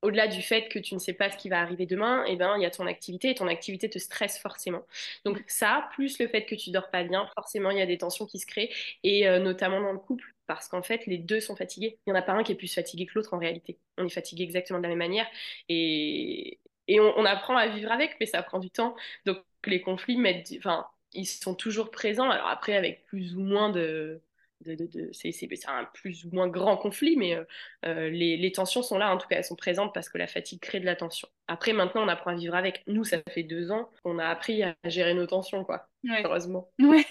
au-delà 0.02 0.28
du 0.28 0.42
fait 0.42 0.68
que 0.68 0.78
tu 0.78 0.94
ne 0.94 1.00
sais 1.00 1.14
pas 1.14 1.30
ce 1.30 1.36
qui 1.36 1.48
va 1.48 1.60
arriver 1.60 1.86
demain, 1.86 2.24
eh 2.28 2.36
ben, 2.36 2.54
il 2.56 2.62
y 2.62 2.66
a 2.66 2.70
ton 2.70 2.86
activité 2.86 3.30
et 3.30 3.34
ton 3.34 3.48
activité 3.48 3.90
te 3.90 3.98
stresse 3.98 4.38
forcément. 4.38 4.82
Donc 5.24 5.42
ça, 5.48 5.88
plus 5.94 6.18
le 6.20 6.28
fait 6.28 6.44
que 6.44 6.54
tu 6.54 6.70
dors 6.70 6.90
pas 6.90 7.02
bien, 7.04 7.28
forcément, 7.34 7.70
il 7.70 7.78
y 7.78 7.82
a 7.82 7.86
des 7.86 7.98
tensions 7.98 8.26
qui 8.26 8.38
se 8.38 8.46
créent 8.46 8.70
et 9.02 9.26
euh, 9.26 9.38
notamment 9.40 9.80
dans 9.80 9.92
le 9.92 9.98
couple 9.98 10.34
parce 10.46 10.68
qu'en 10.68 10.82
fait, 10.82 11.06
les 11.06 11.18
deux 11.18 11.40
sont 11.40 11.56
fatigués. 11.56 11.98
Il 12.06 12.12
n'y 12.12 12.16
en 12.16 12.20
a 12.20 12.22
pas 12.22 12.32
un 12.32 12.42
qui 12.44 12.52
est 12.52 12.54
plus 12.54 12.72
fatigué 12.72 13.06
que 13.06 13.12
l'autre 13.14 13.34
en 13.34 13.38
réalité. 13.38 13.78
On 13.98 14.06
est 14.06 14.10
fatigué 14.10 14.44
exactement 14.44 14.78
de 14.78 14.84
la 14.84 14.90
même 14.90 14.98
manière 14.98 15.26
et, 15.68 16.58
et 16.88 17.00
on, 17.00 17.24
apprend 17.24 17.56
à 17.56 17.68
vivre 17.68 17.90
avec, 17.90 18.16
mais 18.20 18.26
ça 18.26 18.42
prend 18.42 18.58
du 18.58 18.70
temps. 18.70 18.94
Donc 19.26 19.38
les 19.66 19.80
conflits 19.80 20.18
enfin, 20.58 20.86
ils 21.12 21.26
sont 21.26 21.54
toujours 21.54 21.90
présents. 21.90 22.30
Alors 22.30 22.48
après, 22.48 22.76
avec 22.76 23.04
plus 23.06 23.36
ou 23.36 23.40
moins 23.40 23.70
de... 23.70 24.20
de, 24.64 24.74
de, 24.74 24.86
de- 24.86 25.10
c'est 25.12 25.34
un 25.68 25.84
plus 25.94 26.24
ou 26.24 26.30
moins 26.32 26.48
grand 26.48 26.76
conflit, 26.76 27.16
mais 27.16 27.34
euh, 27.34 27.44
euh, 27.86 28.10
les, 28.10 28.36
les 28.36 28.52
tensions 28.52 28.82
sont 28.82 28.98
là, 28.98 29.12
en 29.12 29.18
tout 29.18 29.28
cas, 29.28 29.36
elles 29.36 29.44
sont 29.44 29.56
présentes 29.56 29.92
parce 29.94 30.08
que 30.08 30.18
la 30.18 30.26
fatigue 30.26 30.60
crée 30.60 30.80
de 30.80 30.86
la 30.86 30.96
tension. 30.96 31.28
Après, 31.48 31.72
maintenant, 31.72 32.02
on 32.04 32.08
apprend 32.08 32.30
à 32.30 32.34
vivre 32.36 32.54
avec. 32.54 32.82
Nous, 32.86 33.04
ça 33.04 33.18
fait 33.30 33.42
deux 33.42 33.70
ans 33.70 33.90
qu'on 34.02 34.18
a 34.18 34.26
appris 34.26 34.62
à 34.62 34.74
gérer 34.86 35.14
nos 35.14 35.26
tensions, 35.26 35.64
quoi. 35.64 35.88
Ouais. 36.04 36.22
Heureusement. 36.24 36.70
Ouais. 36.80 37.04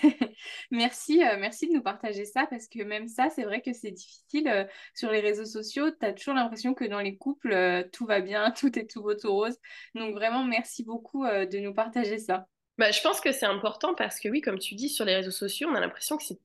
Merci, 0.72 1.24
euh, 1.24 1.38
merci 1.40 1.68
de 1.68 1.74
nous 1.74 1.82
partager 1.82 2.26
ça 2.26 2.46
parce 2.50 2.68
que 2.68 2.84
même 2.84 3.08
ça, 3.08 3.30
c'est 3.30 3.44
vrai 3.44 3.62
que 3.62 3.74
c'est 3.74 3.92
difficile. 3.92 4.48
euh, 4.48 4.66
sur 4.94 5.12
les 5.12 5.20
réseaux 5.20 5.46
sociaux, 5.46 5.90
tu 5.92 6.06
as 6.06 6.14
toujours 6.14 6.34
l'impression 6.34 6.74
que 6.74 6.86
dans 6.86 7.00
les 7.00 7.18
couples, 7.18 7.88
tout 7.92 8.06
va 8.06 8.22
bien, 8.22 8.52
tout 8.58 8.78
est 8.78 8.90
tout 8.90 9.02
beau, 9.02 9.14
tout 9.16 9.32
rose. 9.32 9.58
Donc 9.96 10.14
vraiment, 10.16 10.44
merci 10.44 10.84
beaucoup, 10.84 11.26
de 11.26 11.60
nous 11.60 11.74
partager 11.74 12.18
ça. 12.18 12.48
Bah, 12.80 12.90
je 12.92 13.02
pense 13.02 13.22
que 13.22 13.32
c'est 13.32 13.46
important 13.46 13.94
parce 13.94 14.20
que 14.20 14.30
oui, 14.30 14.42
comme 14.42 14.58
tu 14.58 14.74
dis, 14.74 14.90
sur 14.90 15.06
les 15.06 15.16
réseaux 15.16 15.30
sociaux, 15.32 15.70
on 15.72 15.76
a 15.76 15.80
l'impression 15.80 16.18
que 16.18 16.24
c'est... 16.24 16.40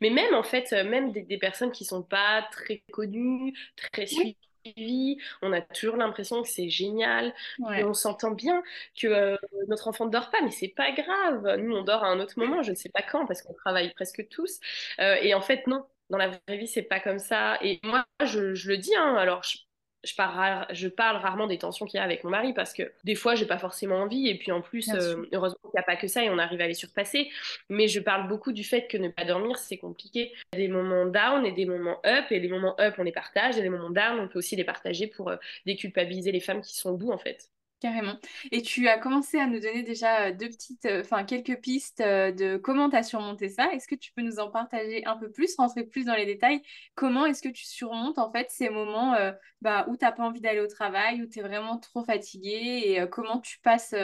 Mais 0.00 0.10
même, 0.10 0.34
en 0.34 0.42
fait, 0.42 0.72
euh, 0.72 0.84
même 0.84 1.12
des, 1.12 1.22
des 1.22 1.38
personnes 1.38 1.72
qui 1.72 1.84
sont 1.84 2.02
pas 2.02 2.42
très 2.52 2.82
connues, 2.92 3.54
très 3.76 4.06
Oui. 4.10 4.36
suivies, 4.64 5.18
on 5.42 5.52
a 5.52 5.60
toujours 5.62 5.96
l'impression 5.96 6.42
que 6.42 6.48
c'est 6.48 6.68
génial, 6.68 7.34
Ouais. 7.58 7.82
qu'on 7.82 7.94
s'entend 7.94 8.32
bien, 8.32 8.62
que 9.00 9.06
euh, 9.06 9.36
notre 9.68 9.88
enfant 9.88 10.06
ne 10.06 10.10
dort 10.10 10.30
pas, 10.30 10.40
mais 10.42 10.50
c'est 10.50 10.68
pas 10.68 10.92
grave. 10.92 11.56
Nous, 11.60 11.74
on 11.74 11.82
dort 11.84 12.04
à 12.04 12.08
un 12.08 12.20
autre 12.20 12.34
moment, 12.38 12.62
je 12.62 12.70
ne 12.70 12.76
sais 12.76 12.88
pas 12.90 13.02
quand, 13.02 13.26
parce 13.26 13.42
qu'on 13.42 13.54
travaille 13.54 13.92
presque 13.94 14.26
tous. 14.28 14.60
Euh, 15.00 15.16
et 15.22 15.34
en 15.34 15.40
fait, 15.40 15.66
non. 15.66 15.84
Dans 16.08 16.18
la 16.18 16.28
vraie 16.28 16.56
vie, 16.56 16.68
c'est 16.68 16.82
pas 16.82 17.00
comme 17.00 17.18
ça. 17.18 17.58
Et 17.62 17.80
moi, 17.82 18.06
je, 18.24 18.54
je 18.54 18.68
le 18.70 18.78
dis, 18.78 18.94
hein, 18.94 19.16
alors 19.16 19.42
je, 19.42 19.58
je 20.06 20.14
parle, 20.14 20.34
rare- 20.34 20.66
je 20.72 20.88
parle 20.88 21.16
rarement 21.18 21.46
des 21.46 21.58
tensions 21.58 21.84
qu'il 21.86 21.98
y 21.98 22.00
a 22.00 22.04
avec 22.04 22.24
mon 22.24 22.30
mari 22.30 22.52
parce 22.54 22.72
que 22.72 22.92
des 23.04 23.14
fois, 23.14 23.34
j'ai 23.34 23.46
pas 23.46 23.58
forcément 23.58 23.96
envie. 23.96 24.28
Et 24.28 24.38
puis 24.38 24.52
en 24.52 24.62
plus, 24.62 24.94
euh, 24.94 25.26
heureusement 25.32 25.58
qu'il 25.62 25.70
n'y 25.74 25.80
a 25.80 25.82
pas 25.82 25.96
que 25.96 26.06
ça 26.08 26.24
et 26.24 26.30
on 26.30 26.38
arrive 26.38 26.60
à 26.60 26.66
les 26.68 26.74
surpasser. 26.74 27.30
Mais 27.68 27.88
je 27.88 28.00
parle 28.00 28.28
beaucoup 28.28 28.52
du 28.52 28.64
fait 28.64 28.86
que 28.86 28.96
ne 28.96 29.08
pas 29.08 29.24
dormir, 29.24 29.58
c'est 29.58 29.78
compliqué. 29.78 30.32
Il 30.52 30.60
y 30.60 30.62
a 30.64 30.66
des 30.66 30.72
moments 30.72 31.06
down 31.06 31.44
et 31.44 31.52
des 31.52 31.66
moments 31.66 32.00
up. 32.06 32.26
Et 32.30 32.40
les 32.40 32.48
moments 32.48 32.76
up, 32.80 32.94
on 32.98 33.02
les 33.02 33.12
partage. 33.12 33.58
Et 33.58 33.62
les 33.62 33.70
moments 33.70 33.90
down, 33.90 34.20
on 34.20 34.28
peut 34.28 34.38
aussi 34.38 34.56
les 34.56 34.64
partager 34.64 35.06
pour 35.08 35.28
euh, 35.30 35.36
déculpabiliser 35.66 36.32
les 36.32 36.40
femmes 36.40 36.62
qui 36.62 36.74
sont 36.76 36.90
au 36.90 36.96
bout, 36.96 37.12
en 37.12 37.18
fait. 37.18 37.50
Carrément. 37.80 38.18
Et 38.52 38.62
tu 38.62 38.88
as 38.88 38.98
commencé 38.98 39.38
à 39.38 39.46
nous 39.46 39.60
donner 39.60 39.82
déjà 39.82 40.32
deux 40.32 40.48
petites, 40.48 40.88
enfin 41.00 41.24
quelques 41.24 41.60
pistes 41.60 42.00
de 42.00 42.56
comment 42.56 42.88
tu 42.88 42.96
as 42.96 43.02
surmonté 43.02 43.50
ça. 43.50 43.70
Est-ce 43.72 43.86
que 43.86 43.94
tu 43.94 44.12
peux 44.12 44.22
nous 44.22 44.38
en 44.38 44.50
partager 44.50 45.04
un 45.04 45.16
peu 45.16 45.30
plus, 45.30 45.54
rentrer 45.56 45.84
plus 45.84 46.06
dans 46.06 46.14
les 46.14 46.24
détails? 46.24 46.62
Comment 46.94 47.26
est-ce 47.26 47.42
que 47.42 47.50
tu 47.50 47.66
surmontes 47.66 48.18
en 48.18 48.32
fait 48.32 48.50
ces 48.50 48.70
moments 48.70 49.14
bah, 49.60 49.84
où 49.88 49.96
t'as 49.96 50.10
pas 50.10 50.22
envie 50.22 50.40
d'aller 50.40 50.60
au 50.60 50.66
travail, 50.66 51.22
où 51.22 51.26
tu 51.26 51.40
es 51.40 51.42
vraiment 51.42 51.78
trop 51.78 52.02
fatigué 52.02 52.82
et 52.86 53.06
comment 53.10 53.40
tu 53.40 53.58
passes, 53.60 53.94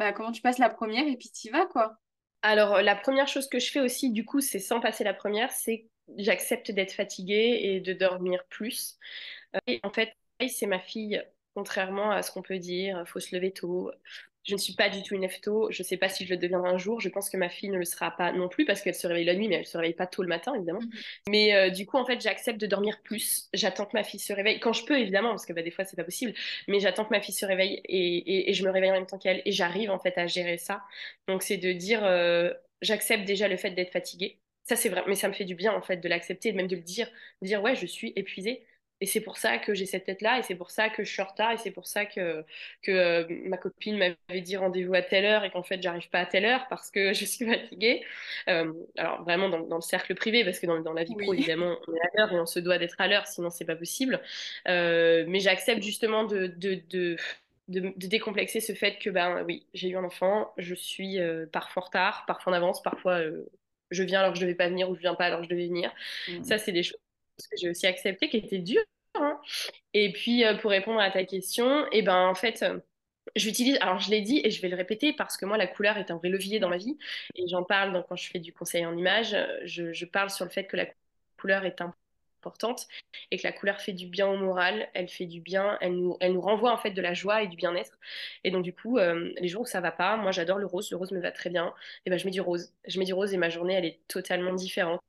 bah, 0.00 0.12
comment 0.12 0.32
tu 0.32 0.42
passes 0.42 0.58
la 0.58 0.68
première 0.68 1.06
et 1.06 1.16
puis 1.16 1.30
t'y 1.30 1.48
vas 1.48 1.66
quoi? 1.66 1.98
Alors, 2.42 2.82
la 2.82 2.96
première 2.96 3.28
chose 3.28 3.48
que 3.48 3.60
je 3.60 3.70
fais 3.70 3.80
aussi, 3.80 4.10
du 4.10 4.24
coup, 4.24 4.40
c'est 4.40 4.58
sans 4.58 4.80
passer 4.80 5.04
la 5.04 5.14
première, 5.14 5.52
c'est 5.52 5.86
j'accepte 6.18 6.72
d'être 6.72 6.92
fatiguée 6.92 7.60
et 7.62 7.80
de 7.80 7.92
dormir 7.92 8.44
plus. 8.48 8.98
Et 9.66 9.80
en 9.84 9.90
fait, 9.90 10.12
c'est 10.48 10.66
ma 10.66 10.80
fille, 10.80 11.22
contrairement 11.56 12.12
à 12.12 12.22
ce 12.22 12.30
qu'on 12.32 12.42
peut 12.42 12.60
dire, 12.60 13.04
faut 13.08 13.20
se 13.20 13.34
lever 13.34 13.52
tôt. 13.52 13.90
Je 14.44 14.54
ne 14.54 14.60
suis 14.60 14.74
pas 14.74 14.88
du 14.88 15.02
tout 15.02 15.16
une 15.16 15.22
lève-tôt. 15.22 15.68
Je 15.72 15.82
ne 15.82 15.84
sais 15.86 15.96
pas 15.96 16.08
si 16.08 16.24
je 16.24 16.30
le 16.32 16.36
deviendrai 16.38 16.70
un 16.70 16.78
jour. 16.78 17.00
Je 17.00 17.08
pense 17.08 17.30
que 17.30 17.36
ma 17.36 17.48
fille 17.48 17.68
ne 17.70 17.78
le 17.78 17.84
sera 17.84 18.12
pas 18.12 18.30
non 18.32 18.48
plus 18.48 18.64
parce 18.64 18.80
qu'elle 18.80 18.94
se 18.94 19.08
réveille 19.08 19.24
la 19.24 19.34
nuit, 19.34 19.48
mais 19.48 19.56
elle 19.56 19.66
se 19.66 19.76
réveille 19.76 19.94
pas 19.94 20.06
tôt 20.06 20.22
le 20.22 20.28
matin, 20.28 20.54
évidemment. 20.54 20.82
Mhm. 20.82 20.90
Mais 21.30 21.54
euh, 21.56 21.70
du 21.70 21.84
coup, 21.86 21.96
en 21.96 22.06
fait, 22.06 22.20
j'accepte 22.20 22.60
de 22.60 22.66
dormir 22.66 23.02
plus. 23.02 23.48
J'attends 23.54 23.86
que 23.86 23.92
ma 23.94 24.04
fille 24.04 24.20
se 24.20 24.32
réveille 24.32 24.60
quand 24.60 24.72
je 24.72 24.84
peux, 24.84 24.98
évidemment, 25.00 25.30
parce 25.30 25.46
que 25.46 25.52
bah, 25.52 25.62
des 25.62 25.72
fois, 25.72 25.84
c'est 25.84 25.96
pas 25.96 26.04
possible. 26.04 26.32
Mais 26.68 26.78
j'attends 26.78 27.04
que 27.04 27.10
ma 27.10 27.20
fille 27.20 27.34
se 27.34 27.44
réveille 27.46 27.80
et, 27.86 28.16
et- 28.18 28.50
et 28.50 28.54
je 28.54 28.64
me 28.64 28.70
réveille 28.70 28.90
en 28.90 28.94
même 28.94 29.06
temps 29.06 29.18
qu'elle 29.18 29.42
et 29.44 29.50
j'arrive 29.52 29.90
en 29.90 29.98
fait 29.98 30.16
à 30.18 30.28
gérer 30.28 30.58
ça. 30.58 30.82
Donc, 31.28 31.42
c'est 31.42 31.56
de 31.56 31.72
dire, 31.72 32.04
euh, 32.04 32.52
j'accepte 32.82 33.24
déjà 33.24 33.48
le 33.48 33.56
fait 33.56 33.70
d'être 33.72 33.92
fatiguée. 33.92 34.38
Ça, 34.64 34.76
c'est 34.76 34.88
vrai, 34.88 35.02
mais 35.06 35.14
ça 35.14 35.28
me 35.28 35.32
fait 35.32 35.44
du 35.44 35.54
bien 35.54 35.72
en 35.72 35.82
fait 35.82 35.96
de 35.98 36.08
l'accepter 36.08 36.48
et 36.50 36.52
même 36.52 36.66
de 36.68 36.76
le 36.76 36.82
dire, 36.82 37.08
de 37.42 37.46
dire 37.46 37.62
ouais, 37.62 37.76
je 37.76 37.86
suis 37.86 38.12
épuisée 38.16 38.64
et 39.00 39.06
c'est 39.06 39.20
pour 39.20 39.36
ça 39.36 39.58
que 39.58 39.74
j'ai 39.74 39.84
cette 39.84 40.04
tête-là, 40.04 40.38
et 40.38 40.42
c'est 40.42 40.54
pour 40.54 40.70
ça 40.70 40.88
que 40.88 41.04
je 41.04 41.12
suis 41.12 41.20
en 41.20 41.26
retard, 41.26 41.52
et 41.52 41.58
c'est 41.58 41.70
pour 41.70 41.86
ça 41.86 42.06
que, 42.06 42.44
que 42.82 42.90
euh, 42.90 43.24
ma 43.28 43.58
copine 43.58 43.98
m'avait 43.98 44.40
dit 44.40 44.56
rendez-vous 44.56 44.94
à 44.94 45.02
telle 45.02 45.26
heure, 45.26 45.44
et 45.44 45.50
qu'en 45.50 45.62
fait, 45.62 45.82
j'arrive 45.82 46.08
pas 46.08 46.20
à 46.20 46.26
telle 46.26 46.46
heure 46.46 46.66
parce 46.70 46.90
que 46.90 47.12
je 47.14 47.24
suis 47.24 47.44
fatiguée. 47.44 48.02
Euh, 48.48 48.72
alors, 48.96 49.22
vraiment 49.24 49.48
dans, 49.48 49.60
dans, 49.60 49.76
le 49.76 49.82
cercle 49.82 50.14
privé, 50.14 50.44
parce 50.44 50.58
que 50.58 50.66
dans, 50.66 50.80
dans 50.80 50.94
la 50.94 51.04
vie 51.04 51.14
pro, 51.14 51.34
évidemment, 51.34 51.76
on 51.88 51.94
est 51.94 52.00
à 52.00 52.08
l'heure 52.16 52.32
et 52.32 52.40
on 52.40 52.46
se 52.46 52.58
doit 52.58 52.78
d'être 52.78 53.00
à 53.00 53.08
l'heure, 53.08 53.26
sinon, 53.26 53.50
c'est 53.50 53.66
pas 53.66 53.76
possible. 53.76 54.20
Euh, 54.68 55.24
mais 55.28 55.40
j'accepte 55.40 55.82
justement 55.82 56.24
de, 56.24 56.46
de, 56.46 56.80
de 56.88 57.16
de, 57.68 57.80
de, 57.80 58.06
décomplexer 58.06 58.60
ce 58.60 58.74
fait 58.74 58.96
que, 58.96 59.10
ben 59.10 59.42
oui, 59.44 59.66
j'ai 59.74 59.88
eu 59.88 59.96
un 59.96 60.04
enfant, 60.04 60.52
je 60.56 60.72
suis 60.72 61.18
euh, 61.18 61.46
parfois 61.50 61.82
en 61.82 61.86
retard, 61.86 62.24
parfois 62.26 62.52
en 62.52 62.56
avance, 62.56 62.80
parfois 62.80 63.18
euh, 63.18 63.44
je 63.90 64.04
viens 64.04 64.20
alors 64.20 64.32
que 64.32 64.38
je 64.38 64.44
devais 64.44 64.54
pas 64.54 64.68
venir 64.68 64.88
ou 64.88 64.94
je 64.94 65.00
viens 65.00 65.16
pas 65.16 65.24
alors 65.24 65.40
que 65.40 65.46
je 65.46 65.50
devais 65.50 65.66
venir. 65.66 65.92
Mmh. 66.28 66.44
Ça, 66.44 66.58
c'est 66.58 66.70
des 66.70 66.84
choses 66.84 67.00
que 67.48 67.56
j'ai 67.60 67.70
aussi 67.70 67.86
acceptées 67.86 68.28
qui 68.28 68.38
étaient 68.38 68.58
dures. 68.58 68.84
Hein. 69.14 69.40
Et 69.94 70.12
puis, 70.12 70.44
euh, 70.44 70.54
pour 70.56 70.70
répondre 70.70 71.00
à 71.00 71.10
ta 71.10 71.24
question, 71.24 71.86
et 71.86 71.98
eh 71.98 72.02
ben 72.02 72.26
en 72.26 72.34
fait, 72.34 72.64
j'utilise, 73.34 73.78
alors 73.80 73.98
je 73.98 74.10
l'ai 74.10 74.20
dit 74.20 74.40
et 74.44 74.50
je 74.50 74.60
vais 74.62 74.68
le 74.68 74.76
répéter 74.76 75.12
parce 75.12 75.36
que 75.36 75.46
moi, 75.46 75.56
la 75.56 75.66
couleur 75.66 75.96
est 75.98 76.10
un 76.10 76.16
vrai 76.16 76.28
levier 76.28 76.60
dans 76.60 76.68
ma 76.68 76.78
vie. 76.78 76.98
Et 77.34 77.48
j'en 77.48 77.64
parle 77.64 77.92
donc, 77.92 78.06
quand 78.08 78.16
je 78.16 78.30
fais 78.30 78.38
du 78.40 78.52
conseil 78.52 78.86
en 78.86 78.96
image, 78.96 79.36
je, 79.64 79.92
je 79.92 80.04
parle 80.06 80.30
sur 80.30 80.44
le 80.44 80.50
fait 80.50 80.64
que 80.66 80.76
la 80.76 80.86
couleur 81.38 81.64
est 81.64 81.80
importante 82.46 82.86
et 83.30 83.38
que 83.38 83.46
la 83.46 83.52
couleur 83.52 83.80
fait 83.80 83.92
du 83.92 84.06
bien 84.06 84.28
au 84.28 84.36
moral, 84.36 84.88
elle 84.94 85.08
fait 85.08 85.26
du 85.26 85.40
bien, 85.40 85.78
elle 85.80 85.96
nous, 85.96 86.16
elle 86.20 86.32
nous 86.32 86.40
renvoie 86.40 86.72
en 86.72 86.78
fait 86.78 86.90
de 86.90 87.02
la 87.02 87.14
joie 87.14 87.42
et 87.42 87.48
du 87.48 87.56
bien-être. 87.56 87.98
Et 88.44 88.50
donc 88.50 88.62
du 88.62 88.72
coup, 88.72 88.98
euh, 88.98 89.32
les 89.40 89.48
jours 89.48 89.62
où 89.62 89.66
ça 89.66 89.80
va 89.80 89.92
pas, 89.92 90.16
moi 90.16 90.32
j'adore 90.32 90.58
le 90.58 90.66
rose, 90.66 90.90
le 90.90 90.96
rose 90.96 91.12
me 91.12 91.20
va 91.20 91.32
très 91.32 91.50
bien, 91.50 91.74
et 92.04 92.10
ben 92.10 92.18
je 92.18 92.24
mets 92.24 92.30
du 92.30 92.40
rose. 92.40 92.72
Je 92.86 92.98
mets 92.98 93.04
du 93.04 93.14
rose 93.14 93.34
et 93.34 93.36
ma 93.36 93.50
journée 93.50 93.74
elle 93.74 93.84
est 93.84 94.00
totalement 94.08 94.54
différente. 94.54 95.00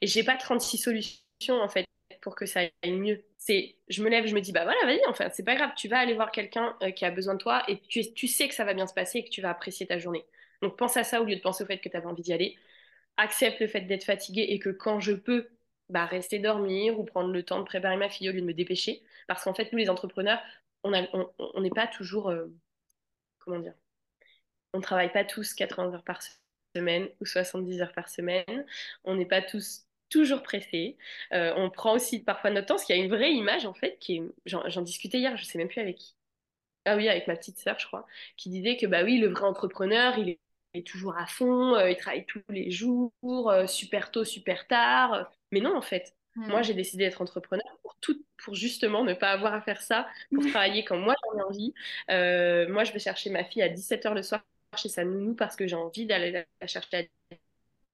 Et 0.00 0.06
j'ai 0.06 0.24
pas 0.24 0.36
36 0.36 0.78
solutions 0.78 1.20
en 1.48 1.68
fait 1.68 1.86
pour 2.20 2.34
que 2.34 2.46
ça 2.46 2.60
aille 2.82 2.92
mieux. 2.92 3.24
C'est, 3.38 3.76
je 3.88 4.02
me 4.02 4.10
lève, 4.10 4.26
je 4.26 4.34
me 4.34 4.40
dis 4.40 4.52
bah 4.52 4.64
voilà, 4.64 4.80
vas-y, 4.84 5.00
enfin 5.08 5.30
c'est 5.32 5.44
pas 5.44 5.54
grave, 5.54 5.70
tu 5.76 5.88
vas 5.88 5.98
aller 5.98 6.14
voir 6.14 6.30
quelqu'un 6.30 6.76
euh, 6.82 6.90
qui 6.90 7.04
a 7.04 7.10
besoin 7.10 7.34
de 7.34 7.38
toi 7.38 7.62
et 7.68 7.80
tu, 7.80 8.28
sais 8.28 8.48
que 8.48 8.54
ça 8.54 8.64
va 8.64 8.74
bien 8.74 8.86
se 8.86 8.94
passer 8.94 9.18
et 9.18 9.24
que 9.24 9.30
tu 9.30 9.40
vas 9.40 9.50
apprécier 9.50 9.86
ta 9.86 9.98
journée. 9.98 10.24
Donc 10.62 10.76
pense 10.76 10.96
à 10.96 11.04
ça 11.04 11.22
au 11.22 11.24
lieu 11.24 11.36
de 11.36 11.40
penser 11.40 11.64
au 11.64 11.66
fait 11.66 11.78
que 11.78 11.88
tu 11.88 11.96
avais 11.96 12.06
envie 12.06 12.22
d'y 12.22 12.32
aller. 12.32 12.56
Accepte 13.16 13.60
le 13.60 13.68
fait 13.68 13.82
d'être 13.82 14.04
fatigué 14.04 14.46
et 14.50 14.58
que 14.58 14.70
quand 14.70 15.00
je 15.00 15.12
peux, 15.12 15.48
bah, 15.88 16.06
rester 16.06 16.38
dormir 16.38 16.98
ou 17.00 17.04
prendre 17.04 17.32
le 17.32 17.42
temps 17.42 17.58
de 17.58 17.64
préparer 17.64 17.96
ma 17.96 18.08
fille 18.08 18.28
au 18.30 18.32
lieu 18.32 18.40
de 18.40 18.46
me 18.46 18.54
dépêcher. 18.54 19.02
Parce 19.26 19.44
qu'en 19.44 19.54
fait, 19.54 19.72
nous, 19.72 19.78
les 19.78 19.90
entrepreneurs, 19.90 20.40
on 20.84 20.90
n'est 21.60 21.70
pas 21.70 21.86
toujours. 21.86 22.30
Euh, 22.30 22.46
comment 23.38 23.58
dire 23.58 23.74
On 24.72 24.80
travaille 24.80 25.12
pas 25.12 25.24
tous 25.24 25.54
80 25.54 25.94
heures 25.94 26.04
par 26.04 26.20
semaine 26.74 27.08
ou 27.20 27.26
70 27.26 27.82
heures 27.82 27.92
par 27.92 28.08
semaine. 28.08 28.66
On 29.04 29.16
n'est 29.16 29.26
pas 29.26 29.42
tous 29.42 29.86
toujours 30.10 30.42
pressés. 30.42 30.96
Euh, 31.32 31.52
on 31.56 31.70
prend 31.70 31.94
aussi 31.94 32.22
parfois 32.22 32.50
notre 32.50 32.66
temps, 32.66 32.74
parce 32.74 32.84
qu'il 32.84 32.96
y 32.96 33.00
a 33.00 33.02
une 33.02 33.10
vraie 33.10 33.32
image, 33.32 33.66
en 33.66 33.74
fait, 33.74 33.98
qui 33.98 34.16
est. 34.16 34.22
J'en 34.46 34.82
discutais 34.82 35.18
hier, 35.18 35.36
je 35.36 35.42
ne 35.42 35.46
sais 35.46 35.58
même 35.58 35.68
plus 35.68 35.80
avec 35.80 35.96
qui. 35.96 36.14
Ah 36.86 36.96
oui, 36.96 37.08
avec 37.08 37.26
ma 37.26 37.36
petite 37.36 37.58
sœur, 37.58 37.78
je 37.78 37.86
crois, 37.86 38.06
qui 38.36 38.50
disait 38.50 38.76
que, 38.76 38.86
bah 38.86 39.04
oui, 39.04 39.18
le 39.18 39.28
vrai 39.28 39.44
entrepreneur, 39.44 40.18
il 40.18 40.30
est 40.30 40.40
est 40.72 40.86
toujours 40.86 41.16
à 41.16 41.26
fond, 41.26 41.74
euh, 41.74 41.90
il 41.90 41.96
travaille 41.96 42.24
tous 42.26 42.42
les 42.48 42.70
jours, 42.70 43.12
super 43.66 44.12
tôt, 44.12 44.24
super 44.24 44.68
tard. 44.68 45.28
Mais 45.50 45.60
non, 45.60 45.76
en 45.76 45.82
fait. 45.82 46.14
Moi, 46.36 46.60
hmm. 46.60 46.64
j'ai 46.64 46.74
décidé 46.74 47.04
d'être 47.04 47.20
entrepreneur 47.20 47.66
pour, 47.82 47.96
tout, 48.00 48.24
pour 48.38 48.54
justement 48.54 49.04
ne 49.04 49.14
pas 49.14 49.30
avoir 49.30 49.52
à 49.52 49.60
faire 49.60 49.82
ça, 49.82 50.08
pour 50.32 50.44
travailler 50.50 50.84
quand 50.84 50.96
moi 50.96 51.14
j'en 51.24 51.38
ai 51.38 51.42
envie. 51.42 51.74
Euh, 52.10 52.68
moi, 52.68 52.84
je 52.84 52.92
vais 52.92 52.98
chercher 52.98 53.30
ma 53.30 53.44
fille 53.44 53.62
à 53.62 53.68
17h 53.68 54.14
le 54.14 54.22
soir 54.22 54.42
chez 54.76 54.88
sa 54.88 55.04
nounou 55.04 55.34
parce 55.34 55.56
que 55.56 55.66
j'ai 55.66 55.74
envie 55.74 56.06
d'aller 56.06 56.30
la 56.30 56.66
chercher 56.66 56.96
à 57.30 57.36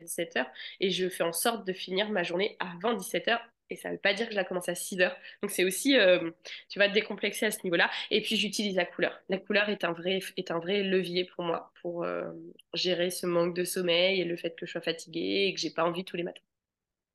17h. 0.03 0.47
Et 0.81 0.91
je 0.91 1.09
fais 1.09 1.23
en 1.25 1.33
sorte 1.33 1.67
de 1.67 1.73
finir 1.73 2.11
ma 2.11 2.23
journée 2.23 2.57
avant 2.61 2.95
17h. 2.95 3.41
Et 3.69 3.77
ça 3.77 3.89
ne 3.89 3.95
veut 3.95 4.01
pas 4.01 4.15
dire 4.15 4.27
que 4.27 4.33
je 4.33 4.37
la 4.37 4.45
commence 4.45 4.69
à 4.69 4.75
6h. 4.75 5.13
Donc 5.43 5.51
c'est 5.51 5.65
aussi, 5.65 5.99
euh, 5.99 6.31
tu 6.69 6.79
vas 6.79 6.89
te 6.89 6.95
décomplexer 6.95 7.47
à 7.47 7.51
ce 7.51 7.59
niveau-là. 7.65 7.91
Et 8.11 8.23
puis 8.23 8.37
j'utilise 8.37 8.77
la 8.77 8.85
couleur. 8.85 9.19
La 9.29 9.39
couleur 9.39 9.69
est 9.69 9.83
un 9.85 9.93
vrai, 9.93 10.21
est 10.37 10.51
un 10.51 10.59
vrai 10.59 10.83
levier 10.83 11.25
pour 11.25 11.45
moi, 11.45 11.73
pour 11.83 12.05
euh, 12.05 12.31
gérer 12.75 13.11
ce 13.11 13.27
manque 13.27 13.55
de 13.57 13.65
sommeil 13.65 14.21
et 14.21 14.25
le 14.25 14.37
fait 14.37 14.55
que 14.55 14.67
je 14.67 14.73
sois 14.73 14.81
fatiguée 14.81 15.47
et 15.49 15.55
que 15.55 15.61
j'ai 15.61 15.71
pas 15.71 15.85
envie 15.85 16.05
tous 16.05 16.17
les 16.17 16.23
matins. 16.23 16.43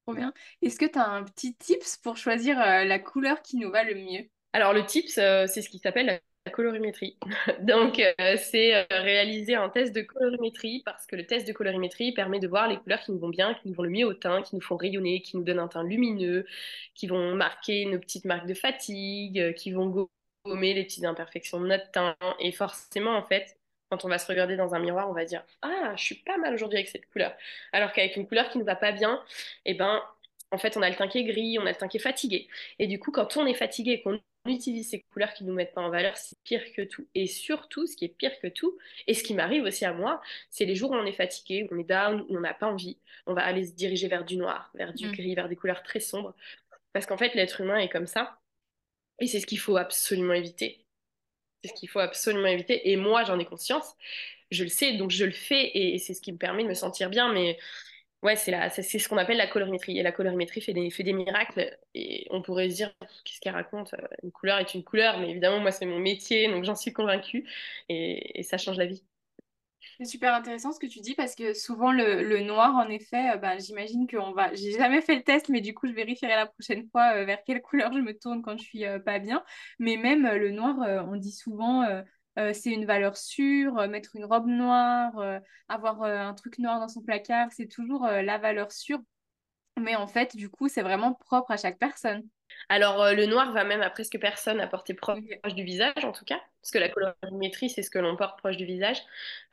Trop 0.05 0.15
bien. 0.15 0.33
Est-ce 0.61 0.77
que 0.77 0.85
tu 0.85 0.99
as 0.99 1.07
un 1.07 1.23
petit 1.23 1.55
tips 1.55 1.97
pour 1.97 2.17
choisir 2.17 2.59
euh, 2.59 2.83
la 2.83 2.99
couleur 2.99 3.41
qui 3.41 3.57
nous 3.57 3.71
va 3.71 3.83
le 3.83 3.95
mieux? 3.95 4.27
Alors, 4.51 4.73
le 4.73 4.85
tips, 4.85 5.13
c'est 5.13 5.61
ce 5.61 5.69
qui 5.69 5.79
s'appelle 5.79 6.19
la 6.45 6.51
colorimétrie. 6.51 7.17
Donc, 7.61 7.99
euh, 7.99 8.37
c'est 8.37 8.87
réaliser 8.89 9.55
un 9.55 9.69
test 9.69 9.93
de 9.93 10.01
colorimétrie 10.01 10.81
parce 10.85 11.05
que 11.05 11.15
le 11.15 11.25
test 11.25 11.47
de 11.47 11.53
colorimétrie 11.53 12.13
permet 12.13 12.39
de 12.39 12.47
voir 12.47 12.67
les 12.67 12.77
couleurs 12.77 13.01
qui 13.01 13.11
nous 13.11 13.19
vont 13.19 13.29
bien, 13.29 13.53
qui 13.53 13.67
nous 13.67 13.73
vont 13.73 13.83
le 13.83 13.89
mieux 13.89 14.05
au 14.05 14.13
teint, 14.13 14.41
qui 14.41 14.55
nous 14.55 14.61
font 14.61 14.77
rayonner, 14.77 15.21
qui 15.21 15.37
nous 15.37 15.43
donnent 15.43 15.59
un 15.59 15.67
teint 15.67 15.83
lumineux, 15.83 16.45
qui 16.95 17.07
vont 17.07 17.35
marquer 17.35 17.85
nos 17.85 17.99
petites 17.99 18.25
marques 18.25 18.47
de 18.47 18.53
fatigue, 18.53 19.53
qui 19.55 19.71
vont 19.71 20.07
gommer 20.45 20.73
les 20.73 20.83
petites 20.83 21.05
imperfections 21.05 21.59
de 21.59 21.67
notre 21.67 21.91
teint. 21.91 22.15
Et 22.39 22.51
forcément, 22.51 23.15
en 23.15 23.23
fait, 23.23 23.57
quand 23.91 24.05
on 24.05 24.07
va 24.07 24.17
se 24.17 24.27
regarder 24.27 24.55
dans 24.55 24.73
un 24.73 24.79
miroir, 24.79 25.09
on 25.09 25.13
va 25.13 25.25
dire 25.25 25.43
Ah, 25.61 25.93
je 25.97 26.03
suis 26.03 26.15
pas 26.15 26.37
mal 26.37 26.53
aujourd'hui 26.53 26.77
avec 26.77 26.89
cette 26.89 27.09
couleur. 27.11 27.35
Alors 27.73 27.91
qu'avec 27.91 28.15
une 28.15 28.27
couleur 28.27 28.49
qui 28.49 28.57
ne 28.57 28.63
va 28.63 28.75
pas 28.75 28.91
bien, 28.91 29.21
eh 29.65 29.73
ben, 29.73 30.01
en 30.51 30.57
fait, 30.57 30.75
on 30.77 30.81
a 30.81 30.89
le 30.89 30.95
teint 30.95 31.07
qui 31.07 31.19
est 31.19 31.23
gris, 31.23 31.57
on 31.59 31.65
a 31.65 31.69
le 31.71 31.75
teint 31.75 31.87
qui 31.87 31.97
est 31.97 32.01
fatigué. 32.01 32.47
Et 32.79 32.87
du 32.87 32.99
coup, 32.99 33.11
quand 33.11 33.37
on 33.37 33.45
est 33.45 33.53
fatigué 33.53 34.01
qu'on 34.01 34.19
utilise 34.45 34.89
ces 34.89 35.01
couleurs 35.11 35.33
qui 35.33 35.43
ne 35.43 35.49
nous 35.49 35.55
mettent 35.55 35.73
pas 35.73 35.81
en 35.81 35.89
valeur, 35.89 36.17
c'est 36.17 36.37
pire 36.43 36.63
que 36.75 36.81
tout. 36.81 37.07
Et 37.13 37.27
surtout, 37.27 37.85
ce 37.85 37.95
qui 37.95 38.05
est 38.05 38.09
pire 38.09 38.39
que 38.41 38.47
tout, 38.47 38.77
et 39.07 39.13
ce 39.13 39.23
qui 39.23 39.33
m'arrive 39.33 39.63
aussi 39.63 39.85
à 39.85 39.93
moi, 39.93 40.21
c'est 40.49 40.65
les 40.65 40.75
jours 40.75 40.91
où 40.91 40.95
on 40.95 41.05
est 41.05 41.11
fatigué, 41.11 41.67
où 41.69 41.75
on 41.75 41.79
est 41.79 41.83
down, 41.83 42.25
où 42.29 42.37
on 42.37 42.39
n'a 42.39 42.53
pas 42.53 42.67
envie. 42.67 42.97
On 43.27 43.33
va 43.33 43.43
aller 43.43 43.65
se 43.65 43.73
diriger 43.73 44.07
vers 44.07 44.25
du 44.25 44.37
noir, 44.37 44.71
vers 44.73 44.93
du 44.93 45.07
mm. 45.07 45.11
gris, 45.11 45.35
vers 45.35 45.49
des 45.49 45.55
couleurs 45.55 45.83
très 45.83 45.99
sombres. 45.99 46.35
Parce 46.93 47.05
qu'en 47.05 47.17
fait, 47.17 47.35
l'être 47.35 47.61
humain 47.61 47.77
est 47.77 47.89
comme 47.89 48.07
ça. 48.07 48.39
Et 49.19 49.27
c'est 49.27 49.39
ce 49.39 49.45
qu'il 49.45 49.59
faut 49.59 49.77
absolument 49.77 50.33
éviter. 50.33 50.85
C'est 51.63 51.69
ce 51.69 51.73
qu'il 51.75 51.89
faut 51.89 51.99
absolument 51.99 52.47
éviter. 52.47 52.89
Et 52.89 52.95
moi, 52.97 53.23
j'en 53.23 53.37
ai 53.39 53.45
conscience. 53.45 53.95
Je 54.49 54.63
le 54.63 54.69
sais, 54.69 54.93
donc 54.93 55.11
je 55.11 55.23
le 55.23 55.31
fais 55.31 55.71
et, 55.77 55.97
c'est 55.99 56.13
ce 56.13 56.21
qui 56.21 56.31
me 56.33 56.37
permet 56.37 56.63
de 56.63 56.69
me 56.69 56.73
sentir 56.73 57.09
bien. 57.09 57.31
Mais 57.31 57.57
ouais, 58.23 58.35
c'est, 58.35 58.53
c'est, 58.69 58.99
ce 58.99 59.09
qu'on 59.09 59.17
appelle 59.17 59.37
la 59.37 59.47
colorimétrie. 59.47 59.97
Et 59.99 60.03
la 60.03 60.11
colorimétrie 60.11 60.61
fait 60.61 60.73
des, 60.73 61.13
miracles. 61.13 61.77
Et 61.93 62.27
on 62.31 62.41
pourrait 62.41 62.69
se 62.69 62.75
dire, 62.75 62.93
qu'est-ce 63.25 63.39
qu'elle 63.41 63.53
raconte? 63.53 63.95
Une 64.23 64.31
couleur 64.31 64.59
est 64.59 64.73
une 64.73 64.83
couleur. 64.83 65.19
Mais 65.19 65.31
évidemment, 65.31 65.59
moi, 65.59 65.71
c'est 65.71 65.85
mon 65.85 65.99
métier, 65.99 66.47
donc 66.49 66.63
j'en 66.63 66.75
suis 66.75 66.93
convaincue. 66.93 67.45
et 67.89 68.43
ça 68.43 68.57
change 68.57 68.77
la 68.77 68.85
vie. 68.85 69.03
C'est 69.97 70.05
super 70.05 70.33
intéressant 70.33 70.71
ce 70.71 70.79
que 70.79 70.87
tu 70.87 70.99
dis 70.99 71.15
parce 71.15 71.35
que 71.35 71.53
souvent 71.53 71.91
le, 71.91 72.39
noir, 72.41 72.75
en 72.75 72.89
effet, 72.89 73.31
euh, 73.31 73.37
ben, 73.37 73.59
j'imagine 73.59 74.07
qu'on 74.07 74.31
va. 74.31 74.53
J'ai 74.55 74.71
jamais 74.71 75.01
fait 75.01 75.15
le 75.15 75.23
test, 75.23 75.49
mais 75.49 75.61
du 75.61 75.73
coup, 75.73 75.87
je 75.87 75.93
vérifierai 75.93 76.35
la 76.35 76.47
prochaine 76.47 76.87
fois 76.89 77.13
euh, 77.15 77.25
vers 77.25 77.43
quelle 77.43 77.61
couleur 77.61 77.93
je 77.93 77.99
me 77.99 78.17
tourne 78.17 78.41
quand 78.41 78.57
je 78.57 78.63
suis 78.63 78.85
euh, 78.85 78.99
pas 78.99 79.19
bien. 79.19 79.43
Mais 79.79 79.97
même 79.97 80.23
le 80.27 80.51
noir, 80.51 80.75
on 81.07 81.15
dit 81.17 81.31
souvent. 81.31 81.83
C'est 82.35 82.71
une 82.71 82.85
valeur 82.85 83.17
sûre, 83.17 83.87
mettre 83.89 84.15
une 84.15 84.25
robe 84.25 84.47
noire, 84.47 85.39
avoir 85.67 86.03
un 86.03 86.33
truc 86.33 86.59
noir 86.59 86.79
dans 86.79 86.87
son 86.87 87.01
placard, 87.01 87.49
c'est 87.51 87.67
toujours 87.67 88.05
la 88.05 88.37
valeur 88.37 88.71
sûre. 88.71 88.99
Mais 89.79 89.95
en 89.95 90.07
fait, 90.07 90.35
du 90.35 90.49
coup, 90.49 90.67
c'est 90.67 90.81
vraiment 90.81 91.13
propre 91.13 91.51
à 91.51 91.57
chaque 91.57 91.79
personne. 91.79 92.23
Alors, 92.69 93.01
euh, 93.01 93.13
le 93.13 93.25
noir 93.25 93.51
va 93.53 93.63
même 93.63 93.81
à 93.81 93.89
presque 93.89 94.19
personne 94.19 94.59
à 94.59 94.67
porter 94.67 94.93
proche 94.93 95.19
du 95.55 95.63
visage, 95.63 96.03
en 96.03 96.11
tout 96.11 96.25
cas, 96.25 96.39
parce 96.61 96.71
que 96.71 96.77
la 96.77 96.89
colorimétrie, 96.89 97.69
c'est 97.69 97.81
ce 97.81 97.89
que 97.89 97.99
l'on 97.99 98.15
porte 98.15 98.37
proche 98.39 98.57
du 98.57 98.65
visage. 98.65 98.97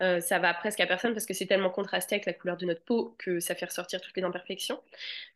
Euh, 0.02 0.20
ça 0.20 0.38
va 0.38 0.54
presque 0.54 0.80
à 0.80 0.86
personne 0.86 1.12
parce 1.12 1.26
que 1.26 1.34
c'est 1.34 1.46
tellement 1.46 1.70
contrasté 1.70 2.16
avec 2.16 2.26
la 2.26 2.32
couleur 2.32 2.56
de 2.56 2.66
notre 2.66 2.82
peau 2.82 3.14
que 3.18 3.40
ça 3.40 3.54
fait 3.54 3.66
ressortir 3.66 4.00
toutes 4.00 4.16
les 4.16 4.22
imperfections. 4.22 4.80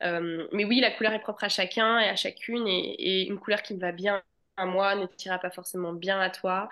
Euh, 0.03 0.47
mais 0.53 0.65
oui, 0.65 0.81
la 0.81 0.91
couleur 0.91 1.13
est 1.13 1.21
propre 1.21 1.45
à 1.45 1.49
chacun 1.49 1.99
et 1.99 2.09
à 2.09 2.17
chacune, 2.17 2.67
et, 2.69 3.27
une 3.27 3.39
couleur 3.39 3.63
qui 3.63 3.75
me 3.75 3.81
va 3.81 3.93
bien 3.93 4.23
à 4.57 4.67
moi 4.67 4.95
ne 4.95 5.07
t'ira 5.07 5.39
pas 5.39 5.51
forcément 5.51 5.93
bien 5.93 6.21
à 6.21 6.31
toi. 6.31 6.69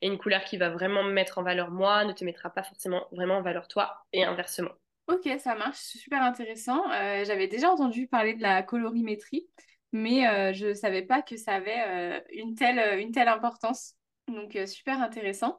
Et 0.00 0.06
une 0.06 0.18
couleur 0.18 0.44
qui 0.44 0.56
va 0.56 0.70
vraiment 0.70 1.02
me 1.02 1.12
mettre 1.12 1.38
en 1.38 1.42
valeur 1.42 1.70
moi 1.70 2.04
ne 2.04 2.12
te 2.12 2.24
mettra 2.24 2.50
pas 2.50 2.62
forcément 2.62 3.06
vraiment 3.12 3.38
en 3.38 3.42
valeur 3.42 3.68
toi, 3.68 4.04
et 4.12 4.24
inversement. 4.24 4.70
Ok, 5.08 5.28
ça 5.38 5.54
marche, 5.56 5.78
super 5.78 6.22
intéressant. 6.22 6.84
J'avais 7.24 7.48
déjà 7.48 7.70
entendu 7.70 8.06
parler 8.06 8.34
de 8.34 8.42
la 8.42 8.62
colorimétrie 8.62 9.48
mais 9.92 10.26
euh, 10.26 10.52
je 10.52 10.68
ne 10.68 10.74
savais 10.74 11.02
pas 11.02 11.22
que 11.22 11.36
ça 11.36 11.52
avait 11.52 11.80
euh, 11.86 12.20
une, 12.32 12.54
telle, 12.54 12.78
euh, 12.78 13.00
une 13.00 13.12
telle 13.12 13.28
importance. 13.28 13.94
Donc, 14.28 14.56
super 14.66 15.00
intéressant. 15.02 15.58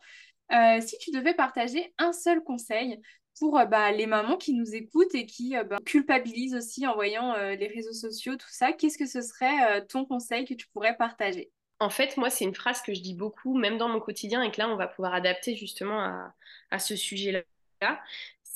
si 0.82 0.98
tu 0.98 1.12
devais 1.12 1.34
partager 1.34 1.94
un 1.98 2.14
seul 2.14 2.42
conseil 2.42 3.00
pour 3.38 3.60
bah, 3.68 3.92
les 3.92 4.08
mamans 4.08 4.38
qui 4.38 4.54
nous 4.54 4.74
écoutent 4.74 5.14
et 5.14 5.26
qui 5.26 5.56
bah, 5.70 5.78
culpabilisent 5.86 6.56
aussi 6.56 6.88
en 6.88 6.96
voyant 6.96 7.36
les 7.36 7.68
réseaux 7.68 7.94
sociaux, 7.94 8.36
tout 8.38 8.50
ça, 8.50 8.72
qu'est-ce 8.72 8.98
que 8.98 9.06
ce 9.06 9.22
serait 9.22 9.86
ton 9.88 10.06
conseil 10.06 10.46
que 10.46 10.54
tu 10.54 10.68
pourrais 10.70 10.96
partager? 10.96 11.52
En 11.84 11.90
fait, 11.90 12.18
moi, 12.18 12.30
c'est 12.30 12.46
une 12.46 12.56
phrase 12.56 12.82
que 12.82 12.94
je 12.94 13.02
dis 13.02 13.14
beaucoup, 13.14 13.58
même 13.58 13.78
dans 13.78 13.90
mon 13.90 14.00
quotidien, 14.00 14.42
et 14.42 14.52
que 14.52 14.60
là, 14.60 14.70
on 14.70 14.76
va 14.78 14.88
pouvoir 14.88 15.14
adapter 15.14 15.56
justement 15.56 16.34
à, 16.72 16.80
ce 16.80 16.96
sujet-là 16.96 17.44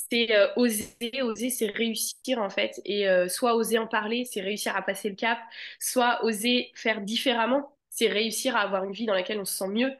c'est 0.09 0.33
euh, 0.35 0.47
oser, 0.55 1.21
oser, 1.21 1.49
c'est 1.49 1.67
réussir 1.67 2.39
en 2.39 2.49
fait. 2.49 2.81
Et 2.85 3.07
euh, 3.09 3.27
soit 3.27 3.55
oser 3.55 3.77
en 3.77 3.87
parler, 3.87 4.25
c'est 4.25 4.41
réussir 4.41 4.75
à 4.75 4.81
passer 4.81 5.09
le 5.09 5.15
cap, 5.15 5.37
soit 5.79 6.23
oser 6.23 6.71
faire 6.75 7.01
différemment, 7.01 7.75
c'est 7.89 8.07
réussir 8.07 8.55
à 8.55 8.61
avoir 8.61 8.83
une 8.85 8.93
vie 8.93 9.05
dans 9.05 9.13
laquelle 9.13 9.39
on 9.39 9.45
se 9.45 9.57
sent 9.57 9.67
mieux. 9.69 9.91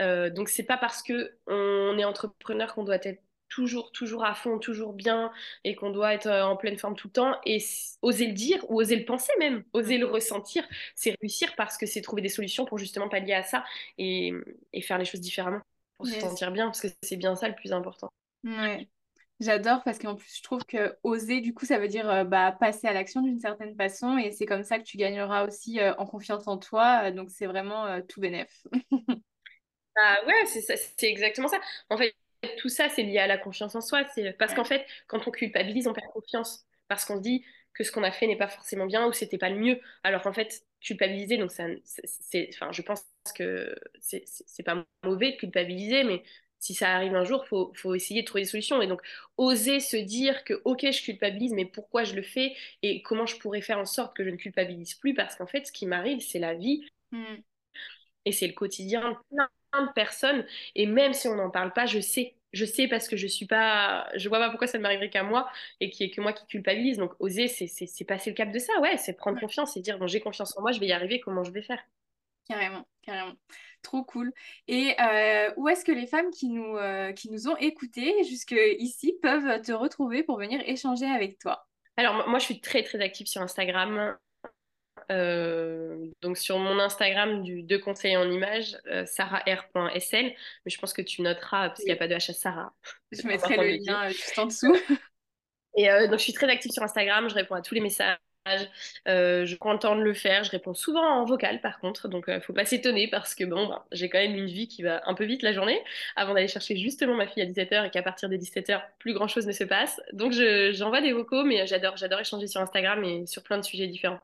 Euh, 0.00 0.30
donc 0.30 0.48
c'est 0.48 0.62
pas 0.62 0.76
parce 0.76 1.02
que 1.02 1.32
on 1.46 1.98
est 1.98 2.04
entrepreneur 2.04 2.74
qu'on 2.74 2.84
doit 2.84 2.98
être 3.02 3.20
toujours, 3.48 3.92
toujours 3.92 4.24
à 4.24 4.34
fond, 4.34 4.58
toujours 4.58 4.92
bien 4.92 5.30
et 5.64 5.74
qu'on 5.74 5.90
doit 5.90 6.14
être 6.14 6.26
euh, 6.26 6.44
en 6.44 6.56
pleine 6.56 6.78
forme 6.78 6.96
tout 6.96 7.08
le 7.08 7.12
temps 7.12 7.36
et 7.44 7.58
oser 8.02 8.26
le 8.26 8.32
dire 8.32 8.58
ou 8.68 8.80
oser 8.80 8.96
le 8.96 9.04
penser 9.04 9.32
même, 9.38 9.64
oser 9.72 9.98
le 9.98 10.06
ressentir, 10.06 10.64
c'est 10.94 11.14
réussir 11.20 11.54
parce 11.56 11.76
que 11.76 11.86
c'est 11.86 12.00
trouver 12.00 12.22
des 12.22 12.28
solutions 12.28 12.64
pour 12.64 12.78
justement 12.78 13.08
pallier 13.08 13.34
à 13.34 13.42
ça 13.42 13.64
et, 13.98 14.32
et 14.72 14.82
faire 14.82 14.98
les 14.98 15.04
choses 15.04 15.20
différemment 15.20 15.60
pour 15.96 16.06
se 16.06 16.18
sentir 16.20 16.50
bien 16.50 16.66
parce 16.66 16.80
que 16.80 16.88
c'est 17.02 17.16
bien 17.16 17.36
ça 17.36 17.48
le 17.48 17.54
plus 17.54 17.72
important. 17.72 18.10
Ouais. 18.44 18.88
J'adore 19.38 19.82
parce 19.84 19.98
qu'en 19.98 20.14
plus, 20.14 20.34
je 20.38 20.42
trouve 20.42 20.64
que 20.64 20.96
oser, 21.02 21.42
du 21.42 21.52
coup, 21.52 21.66
ça 21.66 21.78
veut 21.78 21.88
dire 21.88 22.08
euh, 22.08 22.24
bah, 22.24 22.52
passer 22.52 22.86
à 22.86 22.94
l'action 22.94 23.20
d'une 23.20 23.38
certaine 23.38 23.74
façon 23.76 24.16
et 24.16 24.30
c'est 24.30 24.46
comme 24.46 24.62
ça 24.64 24.78
que 24.78 24.84
tu 24.84 24.96
gagneras 24.96 25.46
aussi 25.46 25.78
euh, 25.78 25.94
en 25.98 26.06
confiance 26.06 26.48
en 26.48 26.56
toi. 26.56 27.10
donc, 27.10 27.30
c'est 27.30 27.46
vraiment 27.46 28.00
tout 28.02 28.20
bénef. 28.20 28.66
bah 29.96 30.16
ouais, 30.26 30.46
c'est 30.46 31.06
exactement 31.06 31.48
ça. 31.48 31.58
En 31.90 31.98
fait, 31.98 32.14
tout 32.58 32.68
ça, 32.68 32.88
c'est 32.88 33.02
lié 33.02 33.18
à 33.18 33.26
la 33.26 33.38
confiance 33.38 33.74
en 33.74 33.80
soi. 33.80 34.04
C'est 34.14 34.32
parce 34.32 34.54
qu'en 34.54 34.64
fait, 34.64 34.86
quand 35.06 35.26
on 35.26 35.30
culpabilise, 35.30 35.86
on 35.86 35.92
perd 35.92 36.10
confiance 36.12 36.64
parce 36.88 37.04
qu'on 37.04 37.16
se 37.16 37.22
dit 37.22 37.44
que 37.74 37.84
ce 37.84 37.92
qu'on 37.92 38.02
a 38.02 38.10
fait 38.12 38.26
n'est 38.26 38.36
pas 38.36 38.48
forcément 38.48 38.86
bien 38.86 39.06
ou 39.06 39.12
c'était 39.12 39.38
pas 39.38 39.50
le 39.50 39.56
mieux. 39.56 39.80
Alors 40.02 40.22
qu'en 40.22 40.32
fait, 40.32 40.64
culpabiliser, 40.80 41.36
donc 41.38 41.50
ça, 41.50 41.64
c'est, 41.84 42.50
enfin, 42.54 42.72
je 42.72 42.82
pense 42.82 43.04
que 43.34 43.74
c'est 44.00 44.62
pas 44.64 44.86
mauvais 45.04 45.32
de 45.32 45.36
culpabiliser, 45.36 46.04
mais 46.04 46.22
si 46.58 46.74
ça 46.74 46.94
arrive 46.94 47.14
un 47.14 47.24
jour, 47.24 47.46
faut, 47.46 47.72
faut 47.74 47.94
essayer 47.94 48.22
de 48.22 48.26
trouver 48.26 48.42
des 48.42 48.48
solutions. 48.48 48.80
Et 48.82 48.86
donc, 48.86 49.02
oser 49.36 49.80
se 49.80 49.96
dire 49.96 50.42
que, 50.44 50.60
ok, 50.64 50.90
je 50.90 51.02
culpabilise, 51.02 51.52
mais 51.52 51.66
pourquoi 51.66 52.04
je 52.04 52.14
le 52.14 52.22
fais 52.22 52.54
et 52.82 53.02
comment 53.02 53.26
je 53.26 53.36
pourrais 53.38 53.60
faire 53.60 53.78
en 53.78 53.84
sorte 53.84 54.16
que 54.16 54.24
je 54.24 54.30
ne 54.30 54.36
culpabilise 54.36 54.94
plus? 54.94 55.14
Parce 55.14 55.36
qu'en 55.36 55.46
fait, 55.46 55.66
ce 55.66 55.72
qui 55.72 55.86
m'arrive, 55.86 56.20
c'est 56.20 56.38
la 56.38 56.54
vie. 56.54 56.86
Mm. 57.12 57.36
Et 58.24 58.32
c'est 58.32 58.48
le 58.48 58.54
quotidien 58.54 59.20
de 59.32 59.92
personnes. 59.94 60.46
Et 60.74 60.86
même 60.86 61.12
si 61.12 61.28
on 61.28 61.36
n'en 61.36 61.50
parle 61.50 61.72
pas, 61.72 61.86
je 61.86 62.00
sais. 62.00 62.35
Je 62.52 62.64
sais 62.64 62.88
parce 62.88 63.08
que 63.08 63.16
je 63.16 63.26
suis 63.26 63.46
pas. 63.46 64.08
Je 64.16 64.28
vois 64.28 64.38
pas 64.38 64.50
pourquoi 64.50 64.66
ça 64.66 64.78
ne 64.78 64.82
m'arriverait 64.82 65.10
qu'à 65.10 65.22
moi 65.22 65.48
et 65.80 65.90
qui 65.90 66.04
est 66.04 66.10
que 66.10 66.20
moi 66.20 66.32
qui 66.32 66.46
culpabilise. 66.46 66.96
Donc, 66.98 67.12
oser, 67.18 67.48
c'est 67.48 68.04
passer 68.04 68.30
le 68.30 68.36
cap 68.36 68.50
de 68.50 68.58
ça. 68.58 68.72
Ouais, 68.80 68.96
c'est 68.96 69.14
prendre 69.14 69.38
confiance 69.38 69.76
et 69.76 69.80
dire, 69.80 69.98
bon, 69.98 70.06
j'ai 70.06 70.20
confiance 70.20 70.56
en 70.56 70.62
moi, 70.62 70.72
je 70.72 70.80
vais 70.80 70.86
y 70.86 70.92
arriver, 70.92 71.20
comment 71.20 71.44
je 71.44 71.50
vais 71.50 71.62
faire? 71.62 71.82
Carrément, 72.48 72.86
carrément. 73.02 73.34
Trop 73.82 74.04
cool. 74.04 74.32
Et 74.68 74.94
euh, 75.00 75.50
où 75.56 75.68
est-ce 75.68 75.84
que 75.84 75.92
les 75.92 76.06
femmes 76.06 76.30
qui 76.30 76.48
nous, 76.48 76.76
euh, 76.76 77.12
qui 77.12 77.30
nous 77.30 77.48
ont 77.48 77.56
écoutés 77.56 78.24
jusqu'ici 78.24 79.14
peuvent 79.20 79.60
te 79.62 79.72
retrouver 79.72 80.22
pour 80.22 80.38
venir 80.38 80.60
échanger 80.66 81.06
avec 81.06 81.38
toi? 81.38 81.66
Alors, 81.96 82.28
moi, 82.28 82.38
je 82.38 82.44
suis 82.44 82.60
très, 82.60 82.82
très 82.82 83.00
active 83.00 83.26
sur 83.26 83.42
Instagram. 83.42 84.16
Euh, 85.10 86.10
donc 86.20 86.36
sur 86.36 86.58
mon 86.58 86.78
Instagram 86.78 87.42
du 87.42 87.62
deux 87.62 87.78
conseils 87.78 88.16
en 88.16 88.30
images, 88.30 88.76
euh, 88.86 89.04
sarahR.sl, 89.06 90.32
mais 90.64 90.70
je 90.70 90.78
pense 90.78 90.92
que 90.92 91.02
tu 91.02 91.22
noteras 91.22 91.68
parce 91.68 91.80
qu'il 91.80 91.86
n'y 91.86 91.92
a 91.92 91.96
pas 91.96 92.08
de 92.08 92.14
H 92.14 92.30
à 92.30 92.34
Sarah. 92.34 92.74
Je 93.12 93.26
mettrai 93.26 93.56
le 93.56 93.84
lien 93.84 94.08
juste 94.08 94.38
en 94.38 94.46
dessous. 94.46 94.76
Et 95.78 95.88
donc 96.08 96.18
je 96.18 96.24
suis 96.24 96.32
très 96.32 96.48
active 96.48 96.72
sur 96.72 96.82
Instagram, 96.82 97.28
je 97.28 97.34
réponds 97.34 97.54
à 97.54 97.60
tous 97.60 97.74
les 97.74 97.82
messages. 97.82 98.16
Euh, 99.08 99.44
je 99.46 99.56
prends 99.56 99.72
le 99.72 99.78
temps 99.78 99.96
de 99.96 100.02
le 100.02 100.14
faire. 100.14 100.44
Je 100.44 100.50
réponds 100.50 100.74
souvent 100.74 101.02
en 101.02 101.24
vocal, 101.24 101.60
par 101.60 101.78
contre, 101.80 102.08
donc 102.08 102.28
euh, 102.28 102.40
faut 102.40 102.52
pas 102.52 102.64
s'étonner 102.64 103.08
parce 103.08 103.34
que 103.34 103.44
bon, 103.44 103.68
ben, 103.68 103.82
j'ai 103.92 104.08
quand 104.08 104.18
même 104.18 104.34
une 104.34 104.46
vie 104.46 104.68
qui 104.68 104.82
va 104.82 105.02
un 105.06 105.14
peu 105.14 105.24
vite 105.24 105.42
la 105.42 105.52
journée 105.52 105.82
avant 106.16 106.34
d'aller 106.34 106.48
chercher 106.48 106.76
justement 106.76 107.14
ma 107.14 107.26
fille 107.26 107.42
à 107.42 107.46
17h 107.46 107.86
et 107.86 107.90
qu'à 107.90 108.02
partir 108.02 108.28
des 108.28 108.38
17h, 108.38 108.82
plus 108.98 109.14
grand 109.14 109.28
chose 109.28 109.46
ne 109.46 109.52
se 109.52 109.64
passe. 109.64 110.00
Donc 110.12 110.32
j'envoie 110.32 111.00
des 111.00 111.12
vocaux, 111.12 111.44
mais 111.44 111.66
j'adore, 111.66 111.96
j'adore 111.96 112.20
échanger 112.20 112.46
sur 112.46 112.60
Instagram 112.60 113.02
et 113.04 113.26
sur 113.26 113.42
plein 113.42 113.58
de 113.58 113.64
sujets 113.64 113.86
différents. 113.86 114.20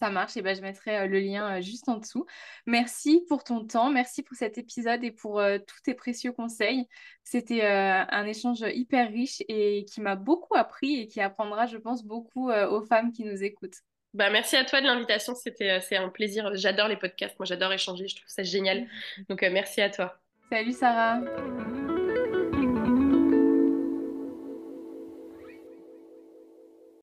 Ça 0.00 0.10
marche, 0.10 0.36
et 0.36 0.42
ben, 0.42 0.56
je 0.56 0.62
mettrai 0.62 0.96
euh, 0.96 1.06
le 1.06 1.20
lien 1.20 1.60
juste 1.60 1.88
en 1.88 1.98
dessous. 1.98 2.24
Merci 2.66 3.22
pour 3.28 3.44
ton 3.44 3.66
temps, 3.66 3.90
merci 3.90 4.22
pour 4.22 4.36
cet 4.36 4.56
épisode 4.56 5.04
et 5.04 5.10
pour 5.10 5.42
tous 5.66 5.82
tes 5.84 5.94
précieux 5.94 6.32
conseils. 6.32 6.86
C'était 7.22 7.62
un 7.62 8.26
échange 8.26 8.64
hyper 8.74 9.10
riche 9.10 9.42
et 9.48 9.84
qui 9.84 10.00
m'a 10.00 10.16
beaucoup 10.16 10.56
appris 10.56 11.00
et 11.00 11.06
qui 11.06 11.20
apprendra, 11.20 11.66
je 11.66 11.76
pense, 11.76 12.04
beaucoup 12.04 12.50
aux 12.50 12.82
femmes 12.82 13.12
qui 13.12 13.24
nous 13.24 13.42
écoutent. 13.42 13.76
Bah, 14.14 14.30
merci 14.30 14.56
à 14.56 14.64
toi 14.64 14.80
de 14.80 14.86
l'invitation, 14.86 15.34
c'était 15.34 15.80
c'est 15.80 15.96
un 15.96 16.08
plaisir. 16.08 16.50
J'adore 16.54 16.88
les 16.88 16.96
podcasts, 16.96 17.38
moi 17.38 17.46
j'adore 17.46 17.72
échanger, 17.72 18.08
je 18.08 18.16
trouve 18.16 18.28
ça 18.28 18.42
génial. 18.42 18.88
Donc 19.28 19.42
merci 19.42 19.80
à 19.80 19.90
toi. 19.90 20.18
Salut 20.50 20.72
Sarah. 20.72 21.20